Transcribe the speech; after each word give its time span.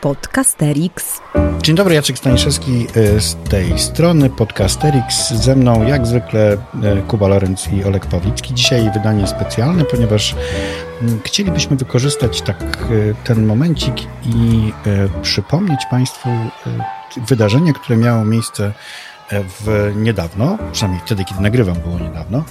Podcasterix. 0.00 1.20
Dzień 1.62 1.76
dobry, 1.76 1.94
Jacek 1.94 2.18
Staniszewski 2.18 2.86
e, 2.96 3.20
z 3.20 3.36
tej 3.36 3.78
strony 3.78 4.30
Podcasterix. 4.30 5.30
Ze 5.30 5.56
mną 5.56 5.86
jak 5.86 6.06
zwykle 6.06 6.52
e, 6.52 6.56
Kuba 7.08 7.28
Lorenz 7.28 7.68
i 7.72 7.84
Olek 7.84 8.06
Pawlicki. 8.06 8.54
Dzisiaj 8.54 8.90
wydanie 8.94 9.26
specjalne, 9.26 9.84
ponieważ 9.84 10.34
mm, 11.02 11.20
chcielibyśmy 11.24 11.76
wykorzystać 11.76 12.42
tak 12.42 12.62
e, 12.62 13.24
ten 13.24 13.46
momencik 13.46 13.94
i 14.26 14.72
przypomnieć 15.22 15.80
Państwu 15.90 16.28
wydarzenie, 17.28 17.72
które 17.72 17.96
miało 17.96 18.24
miejsce 18.24 18.72
w 19.32 19.92
niedawno, 19.96 20.58
przynajmniej 20.72 21.02
wtedy, 21.06 21.24
kiedy 21.24 21.40
nagrywam, 21.40 21.74
było 21.74 21.98
niedawno 21.98 22.44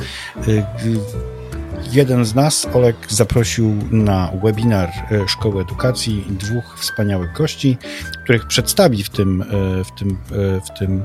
Jeden 1.91 2.25
z 2.25 2.35
nas, 2.35 2.67
Olek, 2.73 2.95
zaprosił 3.09 3.75
na 3.91 4.31
webinar 4.43 4.89
e, 4.89 5.27
Szkoły 5.27 5.61
Edukacji 5.61 6.25
dwóch 6.29 6.79
wspaniałych 6.79 7.33
gości, 7.33 7.77
których 8.23 8.47
przedstawi 8.47 9.03
w 9.03 9.09
tym, 9.09 9.41
e, 9.41 9.45
w 9.83 9.91
tym, 9.99 10.17
e, 10.31 10.61
w 10.61 10.79
tym 10.79 11.03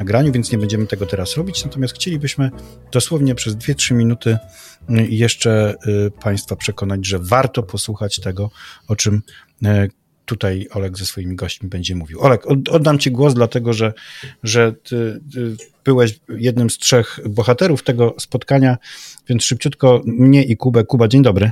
nagraniu, 0.00 0.32
więc 0.32 0.52
nie 0.52 0.58
będziemy 0.58 0.86
tego 0.86 1.06
teraz 1.06 1.36
robić. 1.36 1.64
Natomiast 1.64 1.94
chcielibyśmy 1.94 2.50
dosłownie 2.92 3.34
przez 3.34 3.56
2-3 3.56 3.94
minuty 3.94 4.38
jeszcze 5.08 5.74
Państwa 6.22 6.56
przekonać, 6.56 7.06
że 7.06 7.18
warto 7.18 7.62
posłuchać 7.62 8.20
tego, 8.20 8.50
o 8.88 8.96
czym 8.96 9.22
tutaj 10.32 10.68
Olek 10.70 10.98
ze 10.98 11.06
swoimi 11.06 11.36
gośćmi 11.36 11.68
będzie 11.68 11.94
mówił. 11.94 12.20
Olek, 12.20 12.42
oddam 12.70 12.98
Ci 12.98 13.10
głos, 13.10 13.34
dlatego 13.34 13.72
że, 13.72 13.92
że 14.42 14.72
ty, 14.72 15.20
ty 15.32 15.56
byłeś 15.84 16.20
jednym 16.28 16.70
z 16.70 16.78
trzech 16.78 17.20
bohaterów 17.28 17.82
tego 17.82 18.14
spotkania, 18.18 18.78
więc 19.28 19.44
szybciutko 19.44 20.02
mnie 20.06 20.44
i 20.44 20.56
Kubę. 20.56 20.84
Kuba, 20.84 21.08
dzień 21.08 21.22
dobry. 21.22 21.50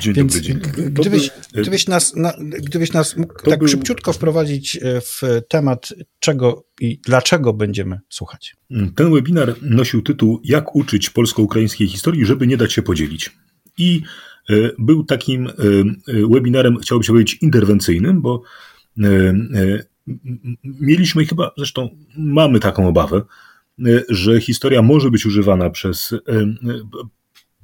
Dzień 0.00 0.14
Więc 0.14 0.32
dobry, 0.32 0.46
dzień 0.46 0.60
dobry. 0.60 0.90
Gdybyś, 0.90 1.30
gdybyś, 1.52 1.86
nas, 1.86 2.14
na, 2.16 2.32
gdybyś 2.38 2.92
nas 2.92 3.16
mógł 3.16 3.50
tak 3.50 3.58
był... 3.58 3.68
szybciutko 3.68 4.12
wprowadzić 4.12 4.76
e, 4.76 5.00
w 5.00 5.22
temat, 5.48 5.92
czego 6.20 6.64
i 6.80 7.00
dlaczego 7.04 7.52
będziemy 7.52 8.00
słuchać. 8.08 8.54
Ten 8.96 9.14
webinar 9.14 9.54
nosił 9.62 10.02
tytuł 10.02 10.40
Jak 10.44 10.76
uczyć 10.76 11.10
polsko-ukraińskiej 11.10 11.88
historii, 11.88 12.26
żeby 12.26 12.46
nie 12.46 12.56
dać 12.56 12.72
się 12.72 12.82
podzielić. 12.82 13.30
I 13.78 14.02
był 14.78 15.04
takim 15.04 15.46
e, 15.46 15.52
webinarem, 16.30 16.78
chciałbym 16.78 17.02
się 17.02 17.12
powiedzieć, 17.12 17.38
interwencyjnym, 17.42 18.22
bo 18.22 18.42
mieliśmy 20.64 21.24
chyba, 21.24 21.50
zresztą 21.56 21.88
mamy 22.16 22.60
taką 22.60 22.88
obawę, 22.88 23.22
że 24.08 24.40
historia 24.40 24.82
może 24.82 25.10
być 25.10 25.26
używana 25.26 25.70
przez 25.70 26.14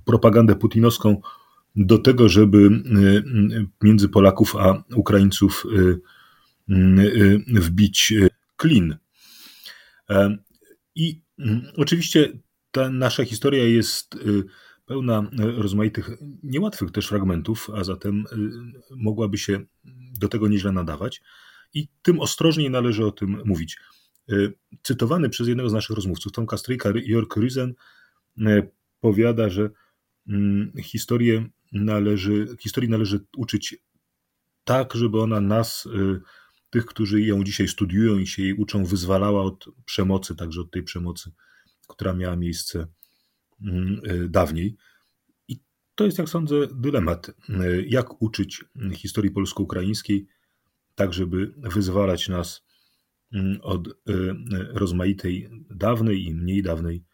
propagandę 0.05 0.55
putinowską 0.55 1.21
do 1.77 1.99
tego, 1.99 2.29
żeby 2.29 2.71
między 3.83 4.09
Polaków 4.09 4.57
a 4.57 4.85
Ukraińców 4.95 5.67
wbić 7.49 8.15
klin. 8.57 8.97
E, 10.11 10.39
I 10.95 11.21
oczywiście 11.77 12.33
ta 12.71 12.91
nasza 12.91 13.25
historia 13.25 13.65
jest 13.65 14.19
pełna 14.93 15.31
rozmaitych, 15.39 16.11
niełatwych 16.43 16.91
też 16.91 17.07
fragmentów, 17.07 17.71
a 17.75 17.85
zatem 17.85 18.25
mogłaby 18.91 19.39
się 19.39 19.65
do 20.21 20.29
tego 20.29 20.49
nieźle 20.49 20.73
nadawać. 20.73 21.23
I 21.75 21.89
tym 22.03 22.21
ostrożniej 22.21 22.71
należy 22.71 23.07
o 23.07 23.13
tym 23.13 23.43
mówić. 23.45 23.79
Cytowany 24.83 25.29
przez 25.29 25.49
jednego 25.49 25.69
z 25.69 25.73
naszych 25.73 25.97
rozmówców, 25.97 26.33
Tomka 26.33 26.57
Stryjka, 26.57 26.91
Jörg 26.91 27.37
Ryzen, 27.37 27.75
powiada, 29.01 29.49
że 29.49 29.71
Mm, 30.29 30.73
historię 30.83 31.49
należy, 31.73 32.57
historii 32.61 32.91
należy 32.91 33.21
uczyć 33.37 33.77
tak, 34.65 34.95
żeby 34.95 35.21
ona 35.21 35.41
nas, 35.41 35.89
tych, 36.71 36.87
którzy 36.87 37.23
ją 37.23 37.45
dzisiaj 37.45 37.69
studiują 37.69 38.19
i 38.19 38.27
się 38.27 38.43
jej 38.43 38.55
uczą, 38.55 38.85
wyzwalała 38.85 39.43
od 39.43 39.65
przemocy, 39.85 40.37
także 40.37 40.61
od 40.61 40.71
tej 40.71 40.83
przemocy, 40.83 41.31
która 41.89 42.13
miała 42.13 42.37
miejsce 42.37 42.87
dawniej. 44.29 44.77
I 45.49 45.61
to 45.95 46.05
jest, 46.05 46.19
jak 46.19 46.29
sądzę, 46.29 46.57
dylemat. 46.75 47.29
Y, 47.29 47.87
jak 47.89 48.23
uczyć 48.23 48.65
historii 48.95 49.31
polsko-ukraińskiej, 49.31 50.27
tak, 50.95 51.13
żeby 51.13 51.55
wyzwalać 51.57 52.29
nas 52.29 52.65
mm, 53.33 53.59
od 53.63 53.89
rozmaitej 54.73 55.49
dawnej 55.71 56.25
i 56.25 56.35
mniej 56.35 56.63
dawnej 56.63 57.05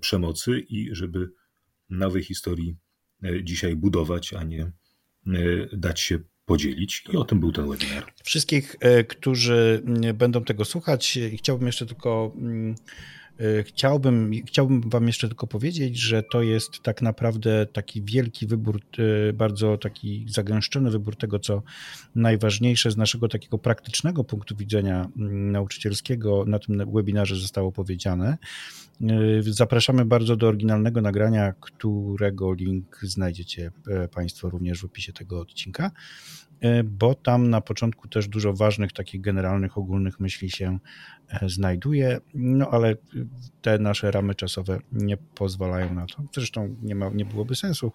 przemocy 0.00 0.60
i 0.60 0.94
żeby 0.94 1.30
nowej 1.90 2.22
historii 2.22 2.76
dzisiaj 3.42 3.76
budować, 3.76 4.32
a 4.32 4.44
nie 4.44 4.72
dać 5.72 6.00
się 6.00 6.18
podzielić. 6.44 7.04
I 7.12 7.16
o 7.16 7.24
tym 7.24 7.40
był 7.40 7.52
ten 7.52 7.68
webinar. 7.68 8.12
Wszystkich, 8.24 8.76
którzy 9.08 9.82
będą 10.14 10.44
tego 10.44 10.64
słuchać, 10.64 11.18
chciałbym 11.36 11.66
jeszcze 11.66 11.86
tylko 11.86 12.34
mm, 12.36 12.74
chciałbym, 13.62 14.30
chciałbym 14.46 14.90
Wam 14.90 15.06
jeszcze 15.06 15.28
tylko 15.28 15.46
powiedzieć, 15.46 15.98
że 15.98 16.22
to 16.22 16.42
jest 16.42 16.80
tak 16.82 17.02
naprawdę 17.02 17.66
taki 17.66 18.02
wielki 18.02 18.46
wybór, 18.46 18.80
e, 18.98 19.32
bardzo 19.32 19.78
taki 19.78 20.26
zagęszczony 20.28 20.90
wybór 20.90 21.16
tego, 21.16 21.38
co 21.38 21.62
najważniejsze 22.14 22.90
z 22.90 22.96
naszego 22.96 23.28
takiego 23.28 23.58
praktycznego 23.58 24.24
punktu 24.24 24.56
widzenia 24.56 25.08
mm, 25.16 25.52
nauczycielskiego 25.52 26.44
na 26.46 26.58
tym 26.58 26.92
webinarze 26.92 27.36
zostało 27.36 27.72
powiedziane. 27.72 28.38
E, 29.02 29.06
zapraszamy 29.42 30.04
bardzo 30.04 30.36
do 30.36 30.48
oryginalnego 30.48 31.00
nagrania, 31.00 31.54
którego 31.60 32.54
link 32.54 33.00
znajdziecie 33.02 33.70
Państwo 34.14 34.50
również 34.50 34.80
w 34.80 34.84
opisie 34.84 35.12
tego 35.12 35.40
odcinka. 35.40 35.90
E, 36.62 36.84
bo 36.84 37.14
tam 37.14 37.50
na 37.50 37.60
początku 37.60 38.08
też 38.08 38.28
dużo 38.28 38.52
ważnych, 38.52 38.92
takich 38.92 39.20
generalnych, 39.20 39.78
ogólnych 39.78 40.20
myśli 40.20 40.50
się 40.50 40.78
e, 41.42 41.48
znajduje, 41.48 42.18
no 42.34 42.68
ale 42.70 42.96
te 43.62 43.78
nasze 43.78 44.10
ramy 44.10 44.34
czasowe 44.34 44.78
nie 44.92 45.16
pozwalają 45.16 45.94
na 45.94 46.06
to. 46.06 46.22
Zresztą 46.34 46.76
nie, 46.82 46.94
ma, 46.94 47.10
nie 47.14 47.24
byłoby 47.24 47.54
sensu, 47.54 47.92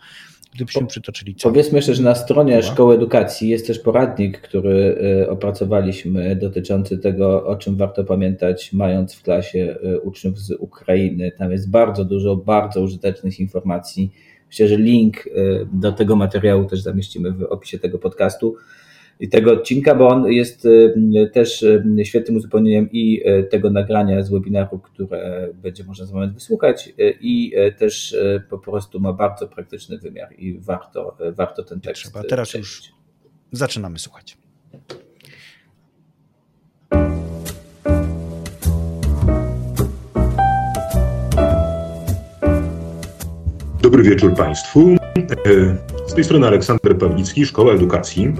gdybyśmy 0.56 0.82
po, 0.82 0.88
przytoczyli. 0.88 1.36
Powiedzmy 1.44 1.78
jeszcze, 1.78 1.96
że 1.96 2.04
na 2.04 2.16
stronie 2.16 2.64
Szkoły 2.64 2.96
Edukacji 2.96 3.50
jest 3.50 3.68
też 3.68 3.80
poradnik, 3.80 4.42
który 4.42 4.98
e, 5.22 5.30
opracowaliśmy 5.30 6.36
dotyczący 6.36 6.98
tego, 6.98 7.48
o 7.48 7.56
czym 7.56 7.76
warto 7.76 8.04
pamiętać, 8.04 8.74
mając 8.74 9.16
w 9.16 9.24
klasie 9.24 9.76
uczniów 10.04 10.40
z 10.40 10.52
Ukrainy. 10.52 11.32
Tam 11.32 11.52
jest 11.52 11.70
bardzo 11.70 12.06
dużo 12.06 12.36
bardzo 12.36 12.82
użytecznych 12.82 13.40
informacji 13.40 14.12
Myślę, 14.48 14.68
że 14.68 14.78
link 14.78 15.28
y, 15.28 15.68
do 15.74 15.92
tego 15.92 16.16
materiału 16.16 16.66
też 16.66 16.82
zamieścimy 16.82 17.32
w 17.32 17.44
opisie 17.44 17.80
tego 17.80 18.00
podcastu 18.00 18.56
i 19.20 19.30
tego 19.30 19.52
odcinka, 19.52 19.96
bo 19.96 20.08
on 20.08 20.32
jest 20.32 20.66
y, 20.66 20.94
też 21.34 21.64
y, 21.64 21.84
świetnym 22.04 22.38
uzupełnieniem 22.38 22.90
i 22.92 23.24
tego 23.50 23.70
nagrania 23.70 24.24
z 24.24 24.30
webinaru, 24.30 24.80
które 24.80 25.50
będzie 25.54 25.84
można 25.84 26.06
za 26.06 26.14
moment 26.14 26.34
wysłuchać 26.34 26.94
i 27.22 27.54
też 27.78 28.18
po 28.50 28.60
prostu 28.60 29.00
ma 29.00 29.14
bardzo 29.14 29.48
praktyczny 29.48 29.98
wymiar 29.98 30.34
i 30.38 30.60
warto, 30.60 31.18
warto 31.32 31.64
ten 31.64 31.82
tekst. 31.82 32.04
Trzeba 32.04 32.24
teraz 32.24 32.54
już 32.54 32.82
zaczynamy 33.52 34.00
słuchać. 34.00 34.38
Dobry 43.88 44.04
wieczór 44.04 44.34
Państwu. 44.34 44.96
E, 45.16 46.08
z 46.08 46.14
tej 46.14 46.24
strony 46.24 46.48
Aleksander 46.48 46.98
Pawlicki, 46.98 47.46
Szkoła 47.46 47.74
Edukacji. 47.74 48.34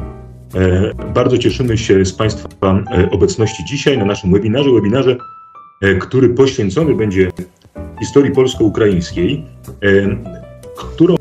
E, 0.56 0.94
bardzo 1.14 1.38
cieszymy 1.38 1.78
się 1.78 2.06
z 2.06 2.14
Państwa 2.14 2.50
e, 2.64 3.10
obecności 3.12 3.66
dzisiaj 3.66 3.98
na 3.98 4.06
naszym 4.06 4.32
webinarze, 4.32 4.72
webinarze, 4.72 5.18
który 6.00 6.30
poświęcony 6.30 6.96
będzie 6.96 7.32
historii 8.00 8.32
polsko-ukraińskiej, 8.32 9.46
którą 10.78 11.16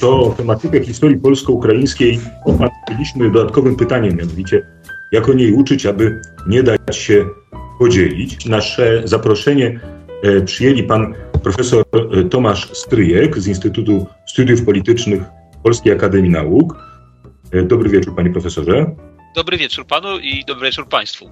to 0.00 0.34
tematykę 0.36 0.80
historii 0.80 1.18
polsko-ukraińskiej 1.18 2.20
opatrzyliśmy 2.44 3.30
dodatkowym 3.30 3.76
pytaniem, 3.76 4.16
mianowicie 4.16 4.66
jak 5.12 5.28
o 5.28 5.32
niej 5.32 5.52
uczyć, 5.52 5.86
aby 5.86 6.20
nie 6.48 6.62
dać 6.62 6.96
się 6.96 7.24
podzielić. 7.78 8.46
Nasze 8.46 9.02
zaproszenie 9.04 9.80
przyjęli 10.44 10.82
pan 10.82 11.14
profesor 11.40 11.84
e, 11.92 12.24
Tomasz 12.24 12.70
Stryjek 12.72 13.38
z 13.38 13.46
Instytutu 13.46 14.06
Studiów 14.26 14.64
Politycznych 14.64 15.22
Polskiej 15.62 15.92
Akademii 15.92 16.30
Nauk. 16.30 16.76
E, 17.52 17.62
dobry 17.62 17.90
wieczór, 17.90 18.14
panie 18.14 18.30
profesorze. 18.30 18.96
Dobry 19.36 19.56
wieczór 19.56 19.86
panu 19.86 20.18
i 20.18 20.44
dobry 20.44 20.64
wieczór 20.64 20.88
państwu. 20.88 21.30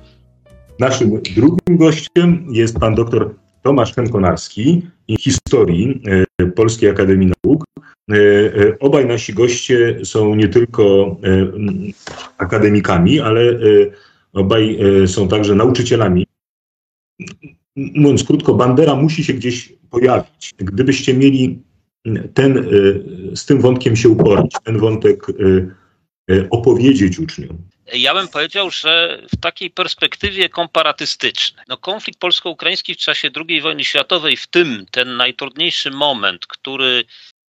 Naszym 0.79 1.23
drugim 1.23 1.77
gościem 1.77 2.47
jest 2.51 2.79
pan 2.79 2.95
doktor 2.95 3.35
Tomasz 3.63 3.95
Henkonarski 3.95 4.83
historii 5.21 6.03
e, 6.41 6.47
Polskiej 6.47 6.91
Akademii 6.91 7.33
Nauk. 7.45 7.65
Obaj 8.81 9.07
nasi 9.07 9.35
goście 9.35 10.05
są 10.05 10.35
nie 10.35 10.49
tylko 10.49 11.17
akademikami, 12.39 13.21
ale 13.21 13.59
obaj 14.33 14.79
są 15.07 15.29
także 15.29 15.55
nauczycielami 15.55 16.27
mówiąc 17.95 18.25
krótko, 18.25 18.55
Bandera 18.55 18.95
musi 18.95 19.25
się 19.25 19.33
gdzieś 19.33 19.73
pojawić. 19.91 20.55
Gdybyście 20.59 21.15
mieli 21.15 21.63
ten, 22.35 22.59
y, 22.59 23.37
z 23.37 23.47
tym 23.47 23.61
wątkiem 23.61 23.97
się 23.97 24.09
uporać, 24.09 24.51
ten 24.65 24.79
wątek 24.79 25.29
y, 25.29 25.75
y, 26.31 26.49
opowiedzieć 26.51 27.19
uczniom, 27.19 27.59
Ja 27.93 28.15
bym 28.15 28.29
powiedział, 28.29 28.71
że 28.71 29.23
w 29.33 29.41
takiej 29.41 29.71
perspektywie 29.71 30.49
komparatystycznej. 30.49 31.65
No, 31.69 31.77
konflikt 31.77 32.21
polsko-ukraiński 32.21 32.95
w 32.95 32.99
czasie 32.99 33.31
II 33.49 33.61
wojny 33.61 33.85
światowej, 33.85 34.37
w 34.37 34.47
tym 34.47 34.87
ten 34.91 35.17
najtrudniejszy 35.17 35.91
moment, 35.91 36.47
który 36.47 37.05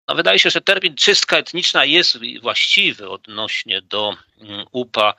no 0.07 0.15
wydaje 0.15 0.39
się, 0.39 0.49
że 0.49 0.61
termin 0.61 0.95
czystka 0.95 1.37
etniczna 1.37 1.85
jest 1.85 2.19
właściwy 2.41 3.09
odnośnie 3.09 3.81
do 3.81 4.13
mm, 4.41 4.65
UPA 4.71 5.13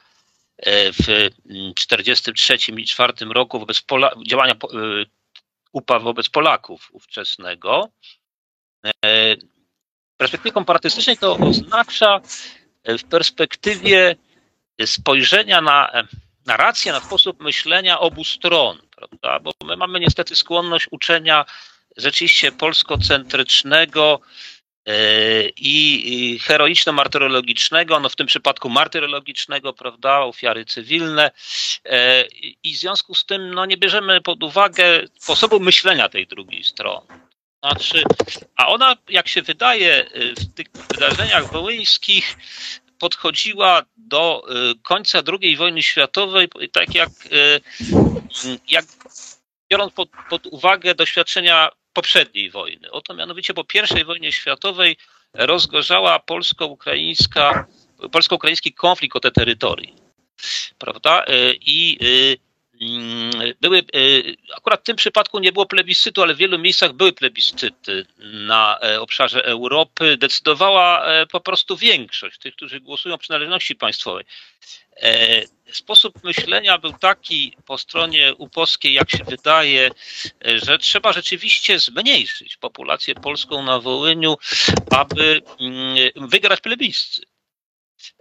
w 0.66 0.96
1943 0.96 2.54
i 2.54 2.58
1944 2.58 3.34
roku 3.34 3.58
wobec 3.58 3.80
Pola 3.82 4.10
działania 4.26 4.52
e, 4.52 4.56
UPA 5.72 5.98
wobec 5.98 6.28
Polaków 6.28 6.88
ówczesnego. 6.92 7.88
E, 8.84 9.36
w 10.14 10.16
perspektywie 10.16 10.52
komparatystycznej 10.52 11.16
to 11.16 11.36
oznacza 11.36 12.20
w 12.84 13.04
perspektywie 13.04 14.16
spojrzenia 14.86 15.60
na 15.60 16.06
narrację, 16.46 16.92
na 16.92 17.00
sposób 17.00 17.40
myślenia 17.40 18.00
obu 18.00 18.24
stron, 18.24 18.78
prawda? 18.96 19.40
Bo 19.40 19.52
my 19.64 19.76
mamy 19.76 20.00
niestety 20.00 20.36
skłonność 20.36 20.88
uczenia 20.90 21.44
rzeczywiście 21.96 22.52
polskocentrycznego 22.52 24.20
e, 24.20 24.59
i 25.56 26.38
heroiczno-martyrologicznego, 26.42 28.00
no 28.00 28.08
w 28.08 28.16
tym 28.16 28.26
przypadku 28.26 28.70
martyrologicznego, 28.70 29.72
prawda, 29.72 30.20
ofiary 30.20 30.64
cywilne 30.64 31.30
e, 31.84 32.24
i 32.62 32.74
w 32.74 32.78
związku 32.78 33.14
z 33.14 33.26
tym 33.26 33.54
no 33.54 33.66
nie 33.66 33.76
bierzemy 33.76 34.20
pod 34.20 34.42
uwagę 34.42 35.04
sposobu 35.18 35.60
myślenia 35.60 36.08
tej 36.08 36.26
drugiej 36.26 36.64
strony. 36.64 37.06
Znaczy, 37.64 38.02
a 38.56 38.68
ona, 38.68 38.96
jak 39.08 39.28
się 39.28 39.42
wydaje, 39.42 40.06
w 40.38 40.54
tych 40.54 40.66
wydarzeniach 40.90 41.52
wołyńskich 41.52 42.36
podchodziła 42.98 43.82
do 43.96 44.42
końca 44.82 45.22
II 45.42 45.56
wojny 45.56 45.82
światowej, 45.82 46.48
tak 46.72 46.94
jak, 46.94 47.10
jak 48.68 48.84
biorąc 49.72 49.92
pod, 49.92 50.08
pod 50.30 50.46
uwagę 50.46 50.94
doświadczenia 50.94 51.70
poprzedniej 51.92 52.50
wojny. 52.50 52.90
Oto 52.90 53.14
mianowicie 53.14 53.54
po 53.54 53.64
I 54.00 54.04
wojnie 54.04 54.32
światowej 54.32 54.96
rozgorzała 55.34 56.18
polsko-ukraińska, 56.18 57.66
polsko-ukraiński 58.12 58.72
konflikt 58.72 59.16
o 59.16 59.20
te 59.20 59.30
terytorii. 59.30 59.94
Prawda? 60.78 61.24
Y, 61.24 61.58
I 61.60 61.98
Mm, 62.80 63.30
były, 63.60 63.78
y, 63.96 64.36
akurat 64.56 64.80
w 64.80 64.84
tym 64.84 64.96
przypadku 64.96 65.38
nie 65.38 65.52
było 65.52 65.66
plebiscytu, 65.66 66.22
ale 66.22 66.34
w 66.34 66.36
wielu 66.36 66.58
miejscach 66.58 66.92
były 66.92 67.12
plebiscyty 67.12 68.06
na 68.18 68.78
e, 68.82 69.00
obszarze 69.00 69.44
Europy. 69.44 70.16
Decydowała 70.16 71.06
e, 71.06 71.26
po 71.26 71.40
prostu 71.40 71.76
większość 71.76 72.38
tych, 72.38 72.54
którzy 72.56 72.80
głosują 72.80 73.18
przynależności 73.18 73.74
państwowej. 73.74 74.24
E, 75.02 75.42
sposób 75.72 76.24
myślenia 76.24 76.78
był 76.78 76.92
taki 76.92 77.56
po 77.66 77.78
stronie 77.78 78.34
upolskiej, 78.34 78.94
jak 78.94 79.10
się 79.10 79.24
wydaje, 79.24 79.90
że 80.44 80.78
trzeba 80.78 81.12
rzeczywiście 81.12 81.78
zmniejszyć 81.78 82.56
populację 82.56 83.14
polską 83.14 83.62
na 83.62 83.80
Wołyniu, 83.80 84.36
aby 84.90 85.42
mm, 85.60 86.28
wygrać 86.28 86.60
plebiscyt. 86.60 87.30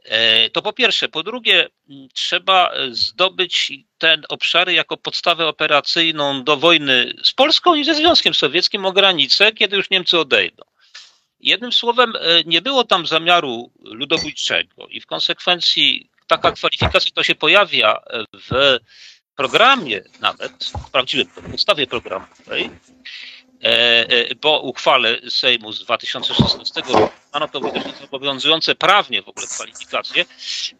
E, 0.03 0.49
to 0.49 0.61
po 0.61 0.73
pierwsze. 0.73 1.09
Po 1.09 1.23
drugie, 1.23 1.67
trzeba 2.13 2.71
zdobyć 2.91 3.71
te 3.97 4.17
obszary 4.29 4.73
jako 4.73 4.97
podstawę 4.97 5.47
operacyjną 5.47 6.43
do 6.43 6.57
wojny 6.57 7.13
z 7.23 7.33
Polską 7.33 7.75
i 7.75 7.83
ze 7.83 7.95
Związkiem 7.95 8.33
Sowieckim 8.33 8.85
o 8.85 8.91
granicę, 8.91 9.51
kiedy 9.51 9.77
już 9.77 9.89
Niemcy 9.89 10.19
odejdą. 10.19 10.63
Jednym 11.39 11.73
słowem, 11.73 12.13
e, 12.15 12.43
nie 12.45 12.61
było 12.61 12.83
tam 12.83 13.07
zamiaru 13.07 13.71
ludobójczego 13.81 14.87
i 14.87 15.01
w 15.01 15.05
konsekwencji 15.05 16.08
taka 16.29 16.51
kwalifikacja 16.51 17.11
to 17.11 17.23
się 17.23 17.35
pojawia 17.35 17.99
w 18.33 18.77
programie 19.35 20.01
nawet, 20.19 20.65
w 20.87 20.91
prawdziwym 20.91 21.27
podstawie 21.27 21.87
programowej, 21.87 22.69
E, 23.63 24.07
e, 24.09 24.35
po 24.35 24.59
uchwale 24.59 25.19
Sejmu 25.29 25.71
z 25.73 25.83
2016 25.83 26.81
roku 26.81 27.18
no 27.33 27.47
to 27.47 27.61
obowiązujące 28.05 28.75
prawnie 28.75 29.21
w 29.21 29.29
ogóle 29.29 29.47
kwalifikacje, 29.47 30.25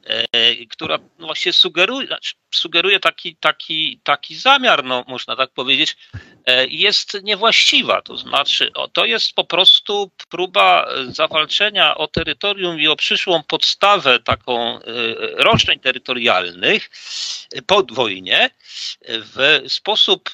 e, 0.04 0.66
która 0.66 1.00
no 1.20 1.26
właśnie 1.26 1.54
sugeruje, 1.54 2.08
znaczy 2.08 2.34
sugeruje 2.56 3.00
taki, 3.00 3.36
taki, 3.36 4.00
taki 4.04 4.36
zamiar, 4.36 4.84
no 4.84 5.06
można 5.08 5.36
tak 5.36 5.52
powiedzieć, 5.52 5.98
jest 6.70 7.24
niewłaściwa. 7.24 8.02
To 8.02 8.18
znaczy, 8.18 8.72
to 8.94 9.06
jest 9.06 9.34
po 9.34 9.44
prostu 9.44 10.12
próba 10.30 10.90
zawalczenia 11.08 11.98
o 11.98 12.08
terytorium 12.08 12.80
i 12.80 12.88
o 12.88 12.96
przyszłą 12.96 13.44
podstawę 13.44 14.20
taką 14.20 14.80
roszczeń 15.34 15.80
terytorialnych 15.80 16.90
po 17.68 17.84
wojnie 17.92 18.50
w 19.08 19.64
sposób 19.68 20.32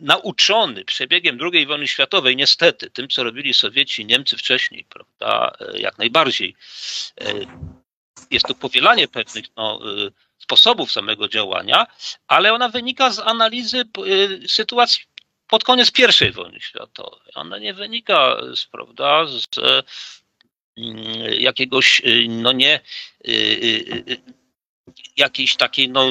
nauczony 0.00 0.84
przebiegiem 0.84 1.38
II 1.52 1.66
wojny 1.66 1.88
światowej, 1.88 2.36
niestety, 2.36 2.90
tym 2.90 3.08
co 3.08 3.24
robili 3.24 3.54
Sowieci 3.54 4.02
i 4.02 4.06
Niemcy 4.06 4.36
wcześniej, 4.36 4.84
prawda, 4.84 5.33
e, 5.60 5.78
jak 5.78 5.98
najbardziej. 5.98 6.56
E, 7.20 7.34
jest 8.30 8.46
to 8.46 8.54
powielanie 8.54 9.08
pewnych 9.08 9.44
no, 9.56 9.80
e, 10.06 10.10
sposobów 10.38 10.92
samego 10.92 11.28
działania, 11.28 11.86
ale 12.26 12.52
ona 12.52 12.68
wynika 12.68 13.10
z 13.10 13.18
analizy 13.18 13.84
sytuacji 14.48 15.02
pod 15.48 15.64
koniec 15.64 15.92
I 16.28 16.32
wojny 16.32 16.60
światowej. 16.60 17.32
Ona 17.34 17.58
nie 17.58 17.74
wynika 17.74 18.36
z, 18.56 18.66
prawda, 18.66 19.26
z 19.26 19.46
jakiegoś, 21.38 22.02
no 22.28 22.52
nie, 22.52 22.80
jakiejś 25.16 25.56
takiej, 25.56 25.88
no, 25.88 26.04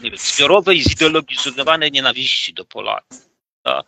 nie 0.00 0.10
wiem, 0.10 0.18
zbiorowej, 0.18 0.82
zideologizowanej 0.82 1.92
nienawiści 1.92 2.54
do 2.54 2.64
Polaków. 2.64 3.33
E, 3.64 3.84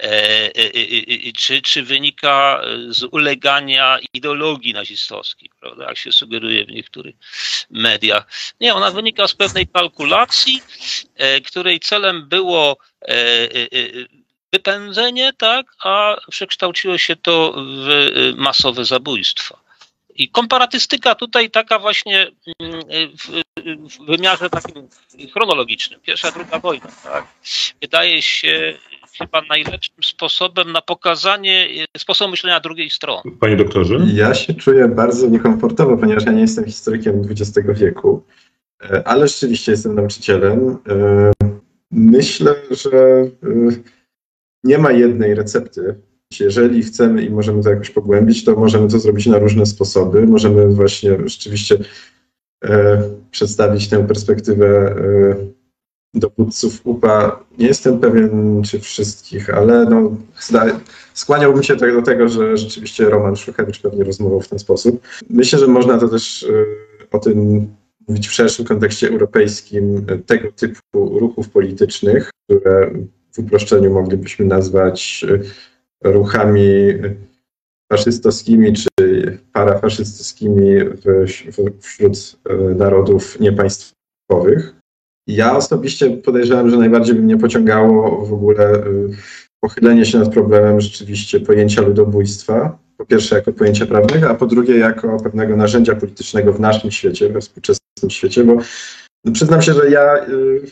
e, 0.00 0.52
e, 0.54 1.32
czy, 1.36 1.62
czy 1.62 1.82
wynika 1.82 2.62
z 2.88 3.02
ulegania 3.02 3.98
ideologii 4.14 4.72
nazistowskiej, 4.72 5.50
prawda, 5.60 5.84
jak 5.84 5.98
się 5.98 6.12
sugeruje 6.12 6.64
w 6.64 6.68
niektórych 6.68 7.14
mediach. 7.70 8.26
Nie, 8.60 8.74
ona 8.74 8.90
wynika 8.90 9.28
z 9.28 9.34
pewnej 9.34 9.66
kalkulacji, 9.66 10.62
której 11.46 11.80
celem 11.80 12.28
było 12.28 12.76
wypędzenie, 14.52 15.32
tak, 15.32 15.66
a 15.84 16.16
przekształciło 16.30 16.98
się 16.98 17.16
to 17.16 17.54
w 17.56 18.32
masowe 18.36 18.84
zabójstwa. 18.84 19.60
I 20.14 20.28
komparatystyka 20.28 21.14
tutaj 21.14 21.50
taka 21.50 21.78
właśnie 21.78 22.30
mm, 22.60 22.80
w, 23.18 23.42
w 23.66 24.06
wymiarze 24.06 24.50
takim 24.50 24.88
chronologicznym, 25.32 26.00
pierwsza, 26.00 26.30
druga 26.30 26.58
wojna, 26.58 26.86
tak, 27.02 27.26
wydaje 27.80 28.22
się 28.22 28.78
chyba 29.18 29.42
najlepszym 29.48 30.04
sposobem 30.04 30.72
na 30.72 30.82
pokazanie 30.82 31.68
e, 31.94 31.98
sposobu 31.98 32.30
myślenia 32.30 32.60
drugiej 32.60 32.90
strony. 32.90 33.30
Panie 33.40 33.56
doktorze? 33.56 33.98
Ja 34.12 34.34
się 34.34 34.54
czuję 34.54 34.88
bardzo 34.88 35.28
niekomfortowo, 35.28 35.96
ponieważ 35.96 36.24
ja 36.26 36.32
nie 36.32 36.40
jestem 36.40 36.64
historykiem 36.64 37.22
XX 37.30 37.68
wieku, 37.68 38.22
e, 38.82 39.08
ale 39.08 39.28
rzeczywiście 39.28 39.72
jestem 39.72 39.94
nauczycielem. 39.94 40.78
E, 40.88 41.32
myślę, 41.90 42.54
że 42.70 43.24
nie 44.64 44.78
ma 44.78 44.92
jednej 44.92 45.34
recepty. 45.34 45.94
Jeżeli 46.40 46.82
chcemy 46.82 47.22
i 47.22 47.30
możemy 47.30 47.62
to 47.62 47.70
jakoś 47.70 47.90
pogłębić, 47.90 48.44
to 48.44 48.56
możemy 48.56 48.88
to 48.88 48.98
zrobić 48.98 49.26
na 49.26 49.38
różne 49.38 49.66
sposoby. 49.66 50.26
Możemy 50.26 50.68
właśnie 50.68 51.10
rzeczywiście 51.24 51.78
przedstawić 53.30 53.88
tę 53.88 54.06
perspektywę 54.06 54.94
dowódców 56.14 56.80
UPA, 56.84 57.44
nie 57.58 57.66
jestem 57.66 57.98
pewien, 57.98 58.62
czy 58.62 58.80
wszystkich, 58.80 59.50
ale 59.50 59.84
no, 59.84 60.16
skłaniałbym 61.14 61.62
się 61.62 61.76
do 61.76 62.02
tego, 62.02 62.28
że 62.28 62.56
rzeczywiście 62.56 63.10
Roman 63.10 63.36
Szuchewicz 63.36 63.80
pewnie 63.80 64.04
rozmawiał 64.04 64.40
w 64.40 64.48
ten 64.48 64.58
sposób. 64.58 65.00
Myślę, 65.30 65.58
że 65.58 65.66
można 65.66 65.98
to 65.98 66.08
też 66.08 66.42
y, 66.42 66.66
o 67.12 67.18
tym 67.18 67.68
mówić 68.08 68.28
w 68.28 68.32
szerszym 68.32 68.64
kontekście 68.64 69.08
europejskim, 69.08 70.06
tego 70.26 70.52
typu 70.52 71.18
ruchów 71.18 71.48
politycznych, 71.48 72.30
które 72.44 72.90
w 73.32 73.38
uproszczeniu 73.38 73.92
moglibyśmy 73.92 74.44
nazwać 74.44 75.24
y, 75.28 75.42
ruchami 76.04 76.94
faszystowskimi 77.92 78.72
czy 78.72 78.88
parafaszystowskimi 79.52 80.64
wśród 81.80 82.38
y, 82.50 82.74
narodów 82.74 83.40
niepaństwowych. 83.40 84.74
Ja 85.28 85.56
osobiście 85.56 86.10
podejrzewam, 86.10 86.70
że 86.70 86.76
najbardziej 86.76 87.14
by 87.14 87.22
mnie 87.22 87.36
pociągało 87.36 88.26
w 88.26 88.32
ogóle 88.32 88.74
y, 88.74 89.08
pochylenie 89.60 90.06
się 90.06 90.18
nad 90.18 90.32
problemem 90.32 90.80
rzeczywiście 90.80 91.40
pojęcia 91.40 91.82
ludobójstwa. 91.82 92.78
Po 92.96 93.06
pierwsze 93.06 93.36
jako 93.36 93.52
pojęcia 93.52 93.86
prawnego, 93.86 94.30
a 94.30 94.34
po 94.34 94.46
drugie 94.46 94.78
jako 94.78 95.16
pewnego 95.16 95.56
narzędzia 95.56 95.94
politycznego 95.94 96.52
w 96.52 96.60
naszym 96.60 96.90
świecie, 96.90 97.28
we 97.28 97.40
współczesnym 97.40 98.10
świecie, 98.10 98.44
bo 98.44 98.56
no, 99.24 99.32
przyznam 99.32 99.62
się, 99.62 99.72
że 99.72 99.90
ja 99.90 100.26
y, 100.28 100.62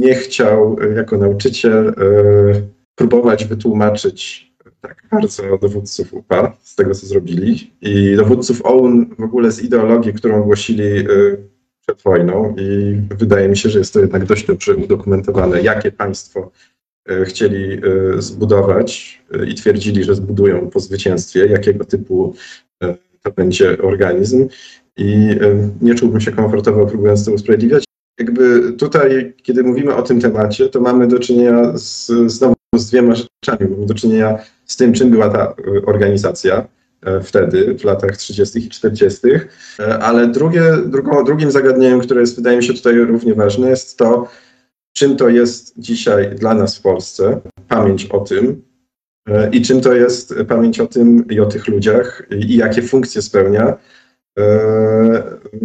nie 0.00 0.14
chciał 0.14 0.76
y, 0.82 0.94
jako 0.94 1.16
nauczyciel 1.16 1.94
próbować 2.94 3.44
wytłumaczyć 3.44 4.52
tak 4.80 5.02
bardzo 5.12 5.58
dowódców 5.58 6.14
UPA 6.14 6.56
z 6.62 6.74
tego, 6.74 6.94
co 6.94 7.06
zrobili 7.06 7.72
i 7.80 8.16
dowódców 8.16 8.66
OUN 8.66 9.14
w 9.18 9.22
ogóle 9.22 9.52
z 9.52 9.62
ideologii, 9.62 10.12
którą 10.12 10.42
głosili 10.42 10.84
przed 11.82 12.02
wojną 12.02 12.54
i 12.58 12.96
wydaje 13.18 13.48
mi 13.48 13.56
się, 13.56 13.68
że 13.70 13.78
jest 13.78 13.92
to 13.92 14.00
jednak 14.00 14.24
dość 14.24 14.46
dobrze 14.46 14.76
udokumentowane, 14.76 15.62
jakie 15.62 15.92
państwo 15.92 16.50
chcieli 17.24 17.80
zbudować 18.18 19.22
i 19.48 19.54
twierdzili, 19.54 20.04
że 20.04 20.14
zbudują 20.14 20.70
po 20.70 20.80
zwycięstwie, 20.80 21.46
jakiego 21.46 21.84
typu 21.84 22.34
to 23.22 23.30
będzie 23.36 23.82
organizm 23.82 24.48
i 24.96 25.28
nie 25.80 25.94
czułbym 25.94 26.20
się 26.20 26.32
komfortowo 26.32 26.86
próbując 26.86 27.24
to 27.24 27.32
usprawiedliwiać. 27.32 27.84
Jakby 28.18 28.72
tutaj, 28.72 29.34
kiedy 29.42 29.62
mówimy 29.62 29.94
o 29.94 30.02
tym 30.02 30.20
temacie, 30.20 30.68
to 30.68 30.80
mamy 30.80 31.08
do 31.08 31.18
czynienia 31.18 31.78
z, 31.78 32.06
znowu 32.26 32.54
z 32.74 32.90
dwiema 32.90 33.14
rzeczami. 33.14 33.70
Mamy 33.70 33.86
do 33.86 33.94
czynienia 33.94 34.38
z 34.66 34.76
tym, 34.76 34.92
czym 34.92 35.10
była 35.10 35.28
ta 35.28 35.44
e, 35.44 35.54
organizacja 35.86 36.54
e, 36.56 36.66
wtedy, 37.22 37.74
w 37.78 37.84
latach 37.84 38.16
30. 38.16 38.58
i 38.58 38.68
40., 38.68 39.18
e, 39.78 39.98
ale 39.98 40.28
drugie, 40.28 40.62
drugim 41.26 41.50
zagadnieniem, 41.50 42.00
które 42.00 42.20
jest, 42.20 42.36
wydaje 42.36 42.56
mi 42.56 42.64
się 42.64 42.74
tutaj 42.74 42.94
równie 42.98 43.34
ważne, 43.34 43.70
jest 43.70 43.98
to, 43.98 44.28
czym 44.92 45.16
to 45.16 45.28
jest 45.28 45.74
dzisiaj 45.78 46.34
dla 46.34 46.54
nas 46.54 46.78
w 46.78 46.82
Polsce, 46.82 47.40
pamięć 47.68 48.06
o 48.06 48.20
tym, 48.20 48.62
i 49.52 49.62
czym 49.62 49.80
to 49.80 49.92
jest 49.92 50.34
pamięć 50.48 50.80
o 50.80 50.86
tym 50.86 51.28
i 51.28 51.40
o 51.40 51.46
tych 51.46 51.68
ludziach, 51.68 52.26
i 52.30 52.56
jakie 52.56 52.82
funkcje 52.82 53.22
spełnia 53.22 53.76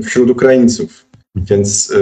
wśród 0.04 0.30
Ukraińców. 0.30 1.06
Więc 1.36 1.94